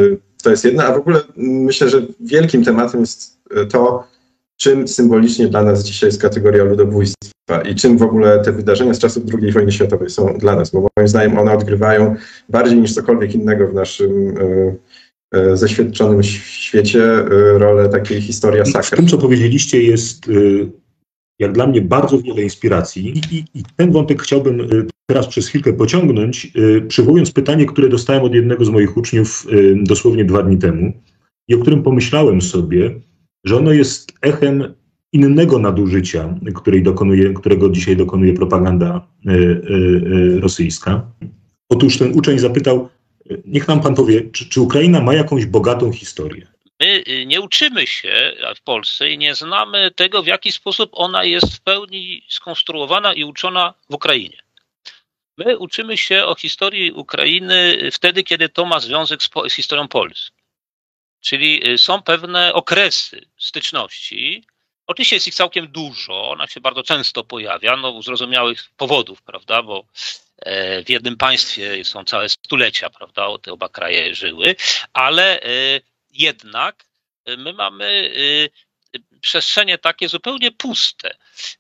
to 0.44 0.50
jest 0.50 0.66
jedno, 0.66 0.84
a 0.84 0.94
w 0.94 0.98
ogóle 0.98 1.22
myślę, 1.38 1.90
że 1.90 2.02
wielkim 2.20 2.64
tematem 2.64 3.02
jest 3.02 3.40
to, 3.72 4.08
czym 4.58 4.88
symbolicznie 4.88 5.48
dla 5.48 5.64
nas 5.64 5.84
dzisiaj 5.84 6.08
jest 6.08 6.22
kategoria 6.22 6.64
ludobójstwa 6.64 7.62
i 7.70 7.76
czym 7.76 7.98
w 7.98 8.02
ogóle 8.02 8.44
te 8.44 8.52
wydarzenia 8.52 8.94
z 8.94 9.00
czasów 9.00 9.24
II 9.42 9.52
wojny 9.52 9.72
światowej 9.72 10.10
są 10.10 10.38
dla 10.38 10.56
nas, 10.56 10.72
bo 10.72 10.88
moim 10.98 11.08
zdaniem 11.08 11.38
one 11.38 11.54
odgrywają 11.54 12.16
bardziej 12.50 12.80
niż 12.80 12.94
cokolwiek 12.94 13.36
innego 13.36 13.68
w 13.68 13.74
naszym 13.74 14.38
e, 14.38 14.76
e, 15.40 15.58
zeświadczonym 15.58 16.24
świecie 16.24 17.04
e, 17.04 17.26
rolę 17.58 17.90
takiej 17.90 18.22
historii 18.22 18.66
sakra. 18.66 18.82
W 18.82 19.00
tym, 19.00 19.08
co 19.08 19.18
powiedzieliście, 19.18 19.84
jest 19.84 20.32
jak 21.40 21.52
dla 21.52 21.68
mnie 21.68 21.82
bardzo 21.82 22.22
wiele 22.22 22.42
inspiracji 22.42 23.08
I, 23.08 23.36
i, 23.36 23.46
i, 23.54 23.64
ten 23.76 23.92
wątek 23.92 24.22
chciałbym 24.22 24.68
teraz 25.10 25.28
przez 25.28 25.48
chwilkę 25.48 25.74
pociągnąć, 25.74 26.54
przywołując 26.88 27.32
pytanie, 27.32 27.66
które 27.66 27.90
dostałem 27.90 28.24
od 28.24 28.34
jednego 28.34 28.66
z 28.66 28.70
moich 28.70 28.98
uczniów 28.98 29.48
dosłownie 29.84 30.26
dwa 30.26 30.44
dni 30.44 30.58
temu 30.58 30.94
i 31.48 31.56
o 31.56 31.60
którym 31.60 31.84
pomyślałem 31.84 32.42
sobie, 32.42 32.96
że 33.46 33.58
ono 33.58 33.72
jest 33.72 34.12
echem 34.22 34.74
innego 35.14 35.60
nadużycia, 35.60 36.36
dokonuje, 36.82 37.34
którego 37.34 37.70
dzisiaj 37.70 37.98
dokonuje 37.98 38.34
propaganda 38.34 39.08
e, 39.26 39.32
e, 39.32 40.40
rosyjska. 40.40 41.12
Otóż 41.70 41.98
ten 41.98 42.18
uczeń 42.18 42.40
zapytał, 42.40 42.90
niech 43.46 43.68
nam 43.68 43.82
pan 43.82 43.96
powie, 43.96 44.22
czy, 44.32 44.50
czy 44.50 44.62
Ukraina 44.62 45.02
ma 45.02 45.14
jakąś 45.14 45.46
bogatą 45.46 45.92
historię? 45.92 46.48
My 46.80 47.04
nie 47.26 47.42
uczymy 47.42 47.88
się 47.88 48.34
w 48.56 48.62
Polsce 48.62 49.10
i 49.10 49.18
nie 49.18 49.36
znamy 49.36 49.92
tego, 49.92 50.24
w 50.24 50.28
jaki 50.28 50.52
sposób 50.52 50.90
ona 50.94 51.24
jest 51.24 51.56
w 51.56 51.62
pełni 51.62 52.24
skonstruowana 52.30 53.14
i 53.14 53.24
uczona 53.24 53.74
w 53.90 53.94
Ukrainie. 53.94 54.38
My 55.38 55.58
uczymy 55.58 55.98
się 55.98 56.26
o 56.26 56.36
historii 56.36 56.92
Ukrainy 56.92 57.90
wtedy, 57.92 58.24
kiedy 58.24 58.50
to 58.50 58.66
ma 58.66 58.80
związek 58.80 59.24
z, 59.24 59.30
z 59.48 59.54
historią 59.54 59.88
Polski. 59.88 60.35
Czyli 61.26 61.70
y, 61.70 61.78
są 61.78 62.02
pewne 62.02 62.54
okresy 62.54 63.26
styczności. 63.38 64.44
Oczywiście 64.88 65.16
jest 65.16 65.28
ich 65.28 65.36
całkiem 65.36 65.68
dużo, 65.68 66.30
ona 66.30 66.48
się 66.48 66.62
bardzo 66.62 66.84
często 66.84 67.24
pojawia, 67.24 67.76
no 67.76 68.02
z 68.02 68.06
zrozumiałych 68.06 68.70
powodów, 68.78 69.22
prawda, 69.22 69.64
bo 69.64 69.86
e, 70.38 70.84
w 70.84 70.90
jednym 70.90 71.18
państwie 71.18 71.86
są 71.86 72.04
całe 72.04 72.30
stulecia, 72.30 72.90
prawda, 72.90 73.28
te 73.42 73.54
oba 73.54 73.70
kraje 73.70 74.16
żyły, 74.16 74.56
ale 74.94 75.42
e, 75.42 75.48
jednak 76.12 76.86
my 77.38 77.54
mamy 77.54 78.12
przestrzenie 79.22 79.78
takie 79.78 80.10
zupełnie 80.10 80.52
puste. 80.52 81.18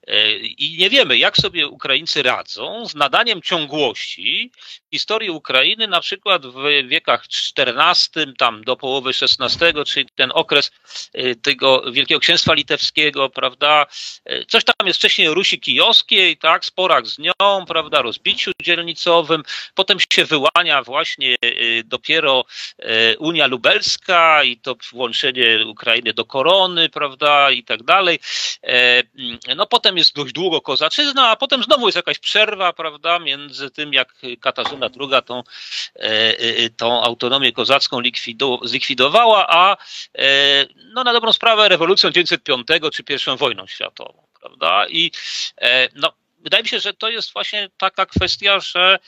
E, 0.07 0.38
I 0.38 0.77
nie 0.77 0.89
wiemy, 0.89 1.17
jak 1.17 1.38
sobie 1.38 1.67
Ukraińcy 1.67 2.24
radzą 2.24 2.86
z 2.88 2.95
nadaniem 2.95 3.41
ciągłości 3.41 4.51
historii 4.95 5.29
Ukrainy, 5.29 5.87
na 5.87 6.01
przykład 6.01 6.45
w 6.45 6.87
wiekach 6.87 7.25
XIV, 7.57 8.33
tam 8.37 8.63
do 8.63 8.75
połowy 8.75 9.09
XVI, 9.09 9.83
czyli 9.85 10.05
ten 10.15 10.31
okres 10.33 10.71
e, 11.13 11.35
tego 11.35 11.91
Wielkiego 11.91 12.19
Księstwa 12.19 12.53
Litewskiego, 12.53 13.29
prawda? 13.29 13.85
E, 14.25 14.45
coś 14.45 14.63
tam 14.63 14.87
jest 14.87 14.99
wcześniej 14.99 15.27
Rusi 15.29 15.59
Kijowskiej, 15.59 16.37
tak, 16.37 16.65
sporach 16.65 17.07
z 17.07 17.17
nią, 17.19 17.65
prawda, 17.67 18.01
rozbiciu 18.01 18.51
dzielnicowym. 18.61 19.43
Potem 19.75 19.97
się 20.13 20.25
wyłania 20.25 20.83
właśnie 20.83 21.35
dopiero 21.85 22.45
Unia 23.19 23.47
Lubelska 23.47 24.43
i 24.43 24.57
to 24.57 24.75
włączenie 24.91 25.65
Ukrainy 25.67 26.13
do 26.13 26.25
korony, 26.25 26.89
prawda, 26.89 27.51
i 27.51 27.63
tak 27.63 27.83
dalej. 27.83 28.19
E, 28.63 29.03
no 29.55 29.65
potem 29.65 29.97
jest 29.97 30.15
dość 30.15 30.33
długo 30.33 30.61
kozaczyzna, 30.61 31.29
a 31.29 31.35
potem 31.35 31.63
znowu 31.63 31.87
jest 31.87 31.95
jakaś 31.95 32.19
przerwa, 32.19 32.73
prawda, 32.73 33.19
między 33.19 33.71
tym, 33.71 33.93
jak 33.93 34.13
Katarzyna 34.41 34.85
II 35.00 35.24
tą, 35.25 35.44
e, 35.96 36.39
e, 36.39 36.70
tą 36.70 37.04
autonomię 37.04 37.51
kozacką 37.51 38.01
zlikwidowała, 38.63 39.48
a 39.50 39.77
no 40.94 41.04
na 41.04 41.13
dobrą 41.13 41.34
sprawę 41.34 41.70
rewolucją 41.70 42.12
1905 42.12 42.68
czy 42.94 43.04
pierwszą 43.04 43.38
wojną 43.38 43.68
światową, 43.68 44.27
prawda, 44.42 44.88
i 44.88 45.12
no 45.96 46.13
wydaje 46.39 46.63
mi 46.63 46.70
się, 46.70 46.80
że 46.80 46.94
to 46.94 47.10
jest 47.10 47.34
właśnie 47.34 47.70
taka 47.77 48.06
kwestia, 48.06 48.60
że 48.60 49.00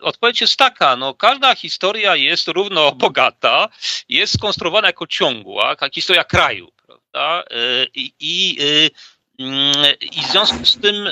odpowiedź 0.00 0.40
jest 0.40 0.56
taka, 0.56 0.96
no 0.96 1.14
każda 1.14 1.54
historia 1.54 2.16
jest 2.16 2.48
równo 2.48 2.92
bogata, 2.92 3.68
jest 4.08 4.34
skonstruowana 4.34 4.88
jako 4.88 5.06
ciągła, 5.06 5.76
jak 5.80 5.94
historia 5.94 6.24
kraju, 6.24 6.72
prawda? 6.86 7.44
I, 7.94 8.12
i, 8.20 8.56
mm, 9.38 9.74
i 10.00 10.20
w 10.20 10.30
związku 10.30 10.64
z 10.64 10.80
tym 10.80 11.08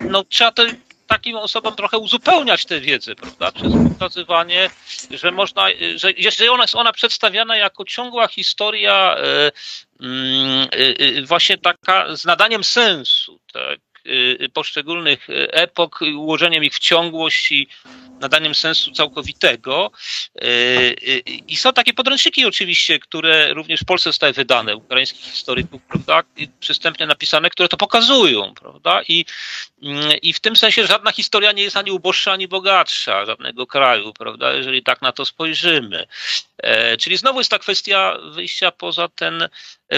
no, 0.00 0.24
trzeba 0.24 0.52
te, 0.52 0.66
takim 1.06 1.36
osobom 1.36 1.76
trochę 1.76 1.98
uzupełniać 1.98 2.64
tę 2.64 2.80
wiedzę, 2.80 3.14
prawda? 3.14 3.52
Przez 3.52 3.72
pokazywanie, 3.92 4.70
że 5.10 5.32
można, 5.32 5.66
że 5.96 6.12
jeżeli 6.16 6.50
ona 6.50 6.64
jest 6.64 6.74
ona 6.74 6.92
przedstawiana 6.92 7.56
jako 7.56 7.84
ciągła 7.84 8.28
historia, 8.28 9.16
mm, 10.00 10.68
właśnie 11.26 11.58
taka 11.58 12.16
z 12.16 12.24
nadaniem 12.24 12.64
sensu, 12.64 13.40
tak? 13.52 13.80
poszczególnych 14.52 15.26
epok, 15.50 16.00
ułożeniem 16.16 16.64
ich 16.64 16.74
w 16.74 16.78
ciągłość 16.78 17.52
i 17.52 17.68
nadaniem 18.20 18.54
sensu 18.54 18.92
całkowitego. 18.92 19.90
E, 20.36 20.46
e, 20.46 21.18
I 21.48 21.56
są 21.56 21.72
takie 21.72 21.94
podręczniki 21.94 22.46
oczywiście, 22.46 22.98
które 22.98 23.54
również 23.54 23.80
w 23.80 23.84
Polsce 23.84 24.08
zostały 24.08 24.32
wydane, 24.32 24.76
ukraińskich 24.76 25.24
historyków, 25.24 25.82
prawda, 25.82 26.22
przystępnie 26.60 27.06
napisane, 27.06 27.50
które 27.50 27.68
to 27.68 27.76
pokazują, 27.76 28.54
prawda, 28.54 29.02
i, 29.08 29.24
i 30.22 30.32
w 30.32 30.40
tym 30.40 30.56
sensie 30.56 30.86
żadna 30.86 31.12
historia 31.12 31.52
nie 31.52 31.62
jest 31.62 31.76
ani 31.76 31.90
uboższa, 31.90 32.32
ani 32.32 32.48
bogatsza 32.48 33.26
żadnego 33.26 33.66
kraju, 33.66 34.12
prawda, 34.12 34.52
jeżeli 34.52 34.82
tak 34.82 35.02
na 35.02 35.12
to 35.12 35.24
spojrzymy. 35.24 36.06
E, 36.64 36.96
czyli 36.96 37.16
znowu 37.16 37.40
jest 37.40 37.50
ta 37.50 37.58
kwestia 37.58 38.18
wyjścia 38.34 38.70
poza 38.70 39.08
ten 39.08 39.48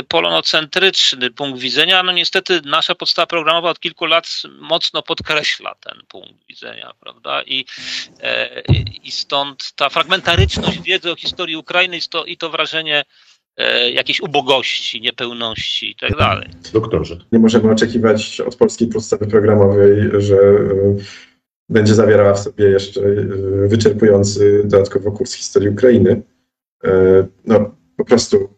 polonocentryczny 0.09 1.31
punkt 1.31 1.61
widzenia. 1.61 2.03
No 2.03 2.13
niestety 2.13 2.61
nasza 2.65 2.95
podstawa 2.95 3.27
programowa 3.27 3.71
od 3.71 3.81
kilku 3.81 4.07
lat 4.07 4.29
mocno 4.59 5.03
podkreśla 5.03 5.75
ten 5.75 6.03
punkt 6.09 6.47
widzenia, 6.49 6.93
prawda? 7.01 7.43
I 7.43 7.65
E, 8.23 8.63
I 9.05 9.11
stąd 9.11 9.73
ta 9.77 9.89
fragmentaryczność 9.89 10.81
wiedzy 10.83 11.13
o 11.13 11.17
historii 11.17 11.57
Ukrainy 11.57 11.97
i 11.97 12.01
to, 12.11 12.25
i 12.25 12.37
to 12.37 12.51
wrażenie 12.51 13.05
e, 13.57 13.91
jakiejś 13.91 14.21
ubogości, 14.21 15.01
niepełności 15.01 15.91
i 15.91 15.97
tak 15.97 16.17
dalej. 16.17 16.49
Doktorze. 16.73 17.17
Nie 17.33 17.39
możemy 17.39 17.73
oczekiwać 17.73 18.41
od 18.41 18.57
polskiej 18.57 18.89
podstawy 18.89 19.27
programowej, 19.27 20.11
że 20.19 20.37
e, 20.37 20.97
będzie 21.69 21.95
zawierała 21.95 22.35
w 22.35 22.41
sobie 22.41 22.65
jeszcze 22.65 23.01
wyczerpujący 23.67 24.63
dodatkowo 24.65 25.13
kurs 25.13 25.35
historii 25.35 25.69
Ukrainy. 25.69 26.23
No, 27.45 27.77
po 27.97 28.05
prostu 28.05 28.49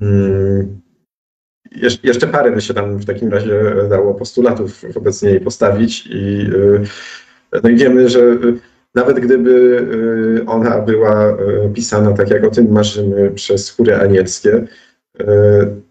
mm, 0.00 0.80
jeszcze 2.02 2.26
parę 2.26 2.52
by 2.52 2.60
się 2.60 2.74
tam 2.74 2.96
w 2.98 3.04
takim 3.04 3.28
razie 3.28 3.74
dało 3.90 4.14
postulatów 4.14 4.84
wobec 4.94 5.22
niej 5.22 5.40
postawić 5.40 6.06
i 6.06 6.50
no 7.62 7.68
i 7.68 7.76
wiemy, 7.76 8.08
że 8.08 8.20
y, 8.20 8.58
nawet 8.94 9.20
gdyby 9.20 9.86
ona 10.46 10.78
była 10.78 11.36
pisana 11.74 12.12
tak, 12.12 12.30
jak 12.30 12.44
o 12.44 12.50
tym 12.50 12.72
marzymy 12.72 13.30
przez 13.30 13.70
chóry 13.70 13.96
anielskie, 13.96 14.66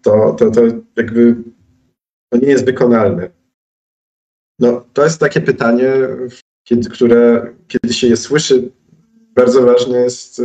to, 0.02 0.32
to, 0.38 0.50
to 0.50 0.62
jakby 0.96 1.34
to 2.32 2.38
nie 2.38 2.48
jest 2.48 2.64
wykonalne. 2.64 3.30
No, 4.58 4.84
to 4.92 5.04
jest 5.04 5.20
takie 5.20 5.40
pytanie, 5.40 5.92
które 6.90 7.52
kiedy 7.68 7.94
się 7.94 8.06
je 8.06 8.16
słyszy, 8.16 8.70
bardzo 9.34 9.62
ważne 9.62 9.98
jest 9.98 10.42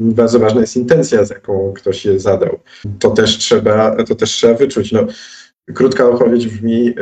bardzo 0.00 0.38
ważna 0.38 0.60
jest 0.60 0.76
intencja, 0.76 1.24
z 1.24 1.30
jaką 1.30 1.72
ktoś 1.76 2.04
je 2.04 2.20
zadał. 2.20 2.58
To 2.98 3.10
też 3.10 3.38
trzeba, 3.38 4.04
to 4.04 4.14
też 4.14 4.30
trzeba 4.30 4.54
wyczuć. 4.54 4.92
No, 4.92 5.06
Krótka 5.74 6.08
odpowiedź 6.10 6.48
brzmi 6.48 6.94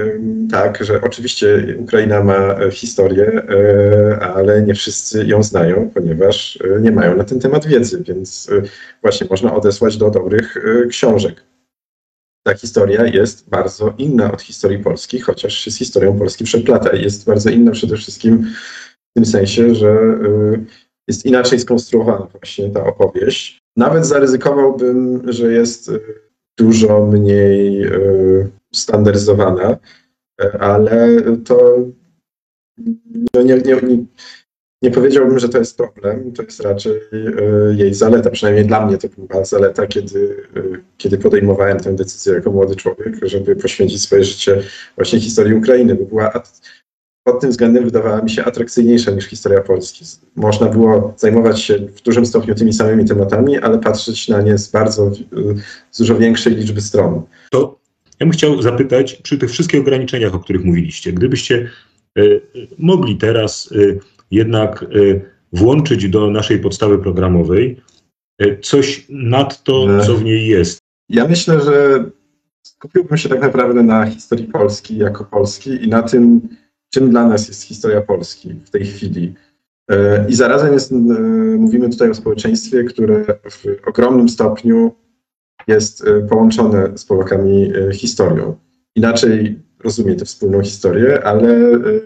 tak, 0.50 0.84
że 0.84 1.00
oczywiście 1.02 1.76
Ukraina 1.78 2.24
ma 2.24 2.70
historię, 2.70 3.42
ale 4.20 4.62
nie 4.62 4.74
wszyscy 4.74 5.26
ją 5.26 5.42
znają, 5.42 5.90
ponieważ 5.94 6.58
nie 6.80 6.92
mają 6.92 7.16
na 7.16 7.24
ten 7.24 7.40
temat 7.40 7.66
wiedzy, 7.66 8.02
więc 8.06 8.50
właśnie 9.02 9.26
można 9.30 9.54
odesłać 9.54 9.96
do 9.96 10.10
dobrych 10.10 10.56
książek. 10.88 11.44
Ta 12.46 12.54
historia 12.54 13.06
jest 13.06 13.48
bardzo 13.48 13.94
inna 13.98 14.32
od 14.32 14.42
historii 14.42 14.78
Polski, 14.78 15.20
chociaż 15.20 15.54
się 15.54 15.70
z 15.70 15.78
historią 15.78 16.18
Polski 16.18 16.44
przeplata. 16.44 16.96
Jest 16.96 17.26
bardzo 17.26 17.50
inna 17.50 17.70
przede 17.70 17.96
wszystkim 17.96 18.46
w 19.10 19.14
tym 19.14 19.26
sensie, 19.26 19.74
że 19.74 20.18
jest 21.08 21.26
inaczej 21.26 21.60
skonstruowana 21.60 22.26
właśnie 22.32 22.70
ta 22.70 22.84
opowieść. 22.84 23.62
Nawet 23.76 24.06
zaryzykowałbym, 24.06 25.22
że 25.32 25.52
jest 25.52 25.90
dużo 26.58 27.06
mniej 27.06 27.90
standaryzowana, 28.74 29.76
ale 30.60 31.22
to 31.44 31.78
no 33.34 33.42
nie, 33.42 33.54
nie, 33.54 33.74
nie, 33.74 34.04
nie 34.82 34.90
powiedziałbym, 34.90 35.38
że 35.38 35.48
to 35.48 35.58
jest 35.58 35.76
problem, 35.76 36.32
to 36.32 36.42
jest 36.42 36.60
raczej 36.60 37.00
jej 37.76 37.94
zaleta. 37.94 38.30
Przynajmniej 38.30 38.66
dla 38.66 38.86
mnie 38.86 38.98
to 38.98 39.08
była 39.18 39.44
zaleta, 39.44 39.86
kiedy, 39.86 40.36
kiedy 40.96 41.18
podejmowałem 41.18 41.80
tę 41.80 41.92
decyzję 41.92 42.34
jako 42.34 42.50
młody 42.50 42.76
człowiek, 42.76 43.16
żeby 43.22 43.56
poświęcić 43.56 44.02
swoje 44.02 44.24
życie 44.24 44.62
właśnie 44.96 45.20
historii 45.20 45.54
Ukrainy, 45.54 45.94
bo 45.94 46.04
była 46.04 46.32
pod 47.26 47.40
tym 47.40 47.50
względem 47.50 47.84
wydawała 47.84 48.22
mi 48.22 48.30
się 48.30 48.44
atrakcyjniejsza 48.44 49.10
niż 49.10 49.24
historia 49.24 49.60
Polski. 49.60 50.04
Można 50.36 50.66
było 50.66 51.14
zajmować 51.16 51.62
się 51.62 51.78
w 51.78 52.02
dużym 52.02 52.26
stopniu 52.26 52.54
tymi 52.54 52.72
samymi 52.72 53.04
tematami, 53.04 53.58
ale 53.58 53.78
patrzeć 53.78 54.28
na 54.28 54.42
nie 54.42 54.58
z 54.58 54.70
bardzo 54.70 55.10
z 55.90 55.98
dużo 55.98 56.18
większej 56.18 56.54
liczby 56.54 56.80
stron. 56.80 57.22
To 57.50 57.78
ja 58.20 58.26
bym 58.26 58.30
chciał 58.30 58.62
zapytać, 58.62 59.14
przy 59.14 59.38
tych 59.38 59.50
wszystkich 59.50 59.80
ograniczeniach, 59.80 60.34
o 60.34 60.38
których 60.38 60.64
mówiliście, 60.64 61.12
gdybyście 61.12 61.70
e, 62.18 62.22
mogli 62.78 63.16
teraz 63.16 63.72
e, 63.72 63.98
jednak 64.30 64.82
e, 64.82 64.86
włączyć 65.52 66.08
do 66.08 66.30
naszej 66.30 66.58
podstawy 66.58 66.98
programowej 66.98 67.80
coś 68.62 69.06
nad 69.08 69.62
to, 69.62 70.04
co 70.06 70.14
w 70.14 70.24
niej 70.24 70.48
jest. 70.48 70.78
Ja 71.08 71.28
myślę, 71.28 71.60
że 71.60 72.04
skupiłbym 72.62 73.18
się 73.18 73.28
tak 73.28 73.40
naprawdę 73.40 73.82
na 73.82 74.06
historii 74.06 74.46
Polski 74.46 74.96
jako 74.96 75.24
Polski 75.24 75.70
i 75.84 75.88
na 75.88 76.02
tym, 76.02 76.48
czym 76.94 77.10
dla 77.10 77.28
nas 77.28 77.48
jest 77.48 77.62
historia 77.62 78.00
Polski 78.00 78.54
w 78.64 78.70
tej 78.70 78.86
chwili. 78.86 79.34
I 80.28 80.34
zarazem 80.34 80.72
jest, 80.72 80.92
mówimy 81.58 81.88
tutaj 81.88 82.10
o 82.10 82.14
społeczeństwie, 82.14 82.84
które 82.84 83.24
w 83.50 83.64
ogromnym 83.88 84.28
stopniu 84.28 84.92
jest 85.66 86.06
e, 86.06 86.20
połączone 86.20 86.98
z 86.98 87.04
Polakami 87.04 87.72
e, 87.76 87.92
historią. 87.92 88.56
Inaczej 88.94 89.62
rozumie 89.84 90.14
tę 90.14 90.24
wspólną 90.24 90.62
historię, 90.62 91.24
ale, 91.24 91.48
e, 91.50 92.00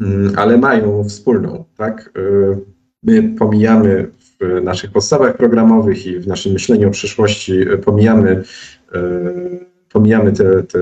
mm, 0.00 0.32
ale 0.36 0.58
mają 0.58 1.04
wspólną, 1.04 1.64
tak? 1.76 2.12
My 3.02 3.22
pomijamy 3.22 4.10
w 4.40 4.62
naszych 4.62 4.92
podstawach 4.92 5.36
programowych 5.36 6.06
i 6.06 6.18
w 6.18 6.26
naszym 6.26 6.52
myśleniu 6.52 6.88
o 6.88 6.90
przyszłości, 6.90 7.64
pomijamy, 7.84 8.42
pomijamy 9.92 10.32
te, 10.32 10.62
te 10.62 10.78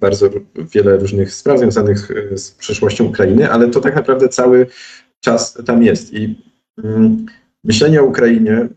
bardzo 0.00 0.30
wiele 0.74 0.96
różnych 0.96 1.34
spraw 1.34 1.58
związanych 1.58 2.12
z 2.34 2.50
przyszłością 2.50 3.04
Ukrainy, 3.04 3.50
ale 3.50 3.70
to 3.70 3.80
tak 3.80 3.94
naprawdę 3.94 4.28
cały 4.28 4.66
czas 5.20 5.58
tam 5.66 5.82
jest. 5.82 6.14
I 6.14 6.38
mm, 6.84 7.26
myślenie 7.64 8.02
o 8.02 8.04
Ukrainie 8.04 8.68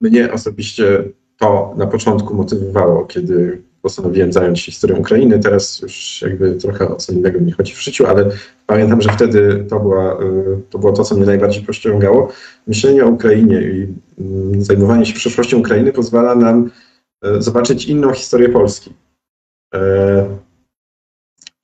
mnie 0.00 0.32
osobiście 0.32 1.04
to 1.38 1.74
na 1.76 1.86
początku 1.86 2.34
motywowało, 2.34 3.04
kiedy 3.04 3.62
postanowiłem 3.82 4.32
zająć 4.32 4.60
się 4.60 4.72
historią 4.72 4.96
Ukrainy. 4.96 5.38
Teraz 5.38 5.80
już 5.80 6.22
jakby 6.22 6.54
trochę 6.54 6.88
o 6.88 6.96
co 6.96 7.12
innego 7.12 7.40
mi 7.40 7.52
chodzi 7.52 7.74
w 7.74 7.82
życiu, 7.82 8.06
ale 8.06 8.30
pamiętam, 8.66 9.02
że 9.02 9.12
wtedy 9.12 9.64
to, 9.68 9.80
była, 9.80 10.22
y, 10.22 10.60
to 10.70 10.78
było 10.78 10.92
to, 10.92 11.04
co 11.04 11.14
mnie 11.14 11.26
najbardziej 11.26 11.62
pościągało. 11.62 12.32
Myślenie 12.66 13.04
o 13.04 13.08
Ukrainie 13.08 13.62
i 13.62 13.86
mm, 14.18 14.62
zajmowanie 14.62 15.06
się 15.06 15.14
przyszłością 15.14 15.58
Ukrainy 15.58 15.92
pozwala 15.92 16.34
nam 16.34 16.70
zobaczyć 17.38 17.84
inną 17.86 18.12
historię 18.12 18.48
Polski. 18.48 18.92
Y, 19.74 19.78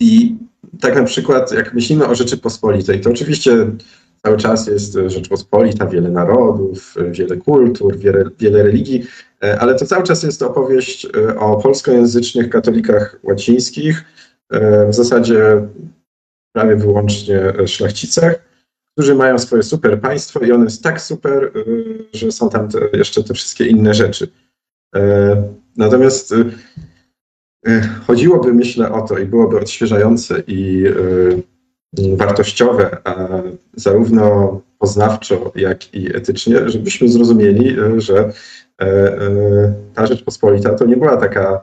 I 0.01 0.37
tak 0.81 0.97
na 0.97 1.05
przykład, 1.05 1.53
jak 1.53 1.75
myślimy 1.75 2.07
o 2.07 2.15
Rzeczypospolitej, 2.15 3.01
to 3.01 3.11
oczywiście 3.11 3.67
cały 4.23 4.37
czas 4.37 4.67
jest 4.67 4.99
Rzeczpospolita, 5.07 5.87
wiele 5.87 6.11
narodów, 6.11 6.95
wiele 7.11 7.37
kultur, 7.37 7.97
wiele, 7.97 8.25
wiele 8.39 8.63
religii, 8.63 9.05
E, 9.45 9.61
ale 9.61 9.75
to 9.75 9.87
cały 9.87 10.03
czas 10.03 10.23
jest 10.23 10.43
opowieść 10.43 11.07
e, 11.17 11.39
o 11.39 11.57
polskojęzycznych 11.57 12.51
katolikach 12.51 13.17
łacińskich, 13.23 14.05
e, 14.51 14.89
w 14.89 14.95
zasadzie 14.95 15.69
prawie 16.53 16.77
wyłącznie 16.77 17.53
szlachcicach, 17.67 18.35
którzy 18.93 19.15
mają 19.15 19.39
swoje 19.39 19.63
super 19.63 20.01
państwo 20.01 20.41
i 20.41 20.53
ono 20.53 20.65
jest 20.65 20.83
tak 20.83 21.01
super, 21.01 21.53
że 22.13 22.33
są 22.33 22.51
tam 22.51 22.69
te, 22.69 22.79
jeszcze 22.93 23.25
te 23.25 23.35
wszystkie 23.35 23.67
inne 23.67 23.95
rzeczy. 23.95 24.29
Natomiast 25.77 26.35
chodziłoby, 28.07 28.55
myślę, 28.55 28.93
o 28.93 29.03
to 29.03 29.19
i 29.19 29.27
byłoby 29.27 29.59
odświeżające 29.59 30.43
i 30.47 30.85
wartościowe, 32.17 32.99
a 33.05 33.29
zarówno 33.75 34.61
poznawczo, 34.79 35.53
jak 35.55 35.95
i 35.95 36.17
etycznie, 36.17 36.69
żebyśmy 36.69 37.09
zrozumieli, 37.09 37.77
że 37.97 38.33
E, 38.81 38.87
e, 38.87 39.75
ta 39.95 40.07
Rzeczpospolita 40.07 40.75
to 40.75 40.85
nie 40.85 40.97
była 40.97 41.17
taka 41.17 41.63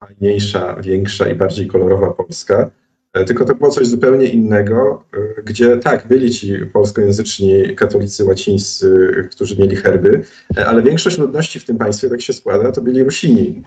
fajniejsza, 0.00 0.76
większa 0.76 1.28
i 1.28 1.34
bardziej 1.34 1.66
kolorowa 1.66 2.10
Polska, 2.10 2.54
e, 2.54 2.70
tylko 3.12 3.44
to 3.44 3.54
było 3.54 3.70
coś 3.70 3.86
zupełnie 3.86 4.26
innego, 4.26 5.04
gdzie 5.44 5.76
tak, 5.76 6.08
byli 6.08 6.30
ci 6.30 6.58
polskojęzyczni 6.72 7.74
katolicy 7.76 8.24
łacińscy, 8.24 9.12
którzy 9.30 9.56
mieli 9.56 9.76
herby, 9.76 10.24
ale 10.66 10.82
większość 10.82 11.18
ludności 11.18 11.60
w 11.60 11.64
tym 11.64 11.78
państwie, 11.78 12.08
tak 12.08 12.20
się 12.20 12.32
składa, 12.32 12.72
to 12.72 12.82
byli 12.82 13.02
Rusini, 13.02 13.62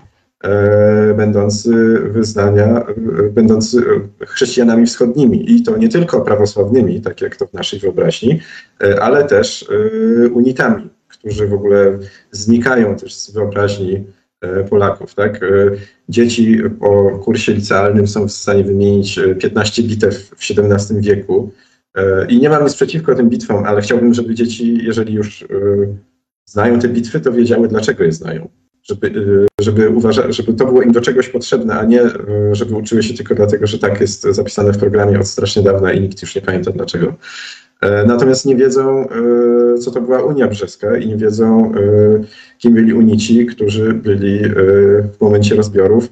będący 1.16 1.98
wyznania, 1.98 2.86
będący 3.30 3.82
chrześcijanami 4.26 4.86
wschodnimi. 4.86 5.52
I 5.52 5.62
to 5.62 5.76
nie 5.76 5.88
tylko 5.88 6.20
prawosławnymi, 6.20 7.00
tak 7.00 7.20
jak 7.20 7.36
to 7.36 7.46
w 7.46 7.52
naszej 7.52 7.80
wyobraźni, 7.80 8.40
ale 9.00 9.24
też 9.24 9.68
unitami 10.32 10.90
którzy 11.08 11.48
w 11.48 11.54
ogóle 11.54 11.98
znikają 12.30 12.96
też 12.96 13.14
z 13.14 13.30
wyobraźni 13.30 13.94
e, 13.94 14.04
Polaków. 14.70 15.14
Tak? 15.14 15.42
E, 15.42 15.46
dzieci 16.08 16.58
po 16.80 17.18
kursie 17.24 17.52
licealnym 17.52 18.06
są 18.06 18.28
w 18.28 18.32
stanie 18.32 18.64
wymienić 18.64 19.20
15 19.40 19.82
e, 19.82 19.84
bitew 19.84 20.30
w 20.36 20.50
XVII 20.50 21.00
wieku. 21.00 21.52
I 22.28 22.40
nie 22.40 22.48
mam 22.48 22.64
nic 22.64 22.74
przeciwko 22.74 23.14
tym 23.14 23.30
bitwom, 23.30 23.64
ale 23.64 23.80
chciałbym, 23.80 24.14
żeby 24.14 24.34
dzieci, 24.34 24.84
jeżeli 24.84 25.14
już 25.14 25.44
znają 26.44 26.78
te 26.78 26.88
bitwy, 26.88 27.20
to 27.20 27.32
wiedziały, 27.32 27.68
dlaczego 27.68 28.04
je 28.04 28.12
znają. 28.12 28.48
Żeby, 28.82 29.12
żeby, 29.60 29.88
uważa, 29.88 30.32
żeby 30.32 30.54
to 30.54 30.66
było 30.66 30.82
im 30.82 30.92
do 30.92 31.00
czegoś 31.00 31.28
potrzebne, 31.28 31.74
a 31.74 31.84
nie 31.84 32.02
żeby 32.52 32.74
uczyły 32.74 33.02
się 33.02 33.14
tylko 33.14 33.34
dlatego, 33.34 33.66
że 33.66 33.78
tak 33.78 34.00
jest 34.00 34.22
zapisane 34.22 34.72
w 34.72 34.78
programie 34.78 35.20
od 35.20 35.28
strasznie 35.28 35.62
dawna 35.62 35.92
i 35.92 36.00
nikt 36.00 36.22
już 36.22 36.34
nie 36.34 36.42
pamięta 36.42 36.70
dlaczego. 36.70 37.14
E, 37.80 38.06
natomiast 38.06 38.46
nie 38.46 38.56
wiedzą, 38.56 39.08
e, 39.08 39.78
co 39.78 39.90
to 39.90 40.00
była 40.00 40.22
Unia 40.22 40.48
Brzeska 40.48 40.96
i 40.96 41.08
nie 41.08 41.16
wiedzą, 41.16 41.72
e, 41.74 41.78
kim 42.58 42.74
byli 42.74 42.92
unici, 42.92 43.46
którzy 43.46 43.94
byli 43.94 44.40
w 45.12 45.20
momencie 45.20 45.54
rozbiorów 45.54 46.08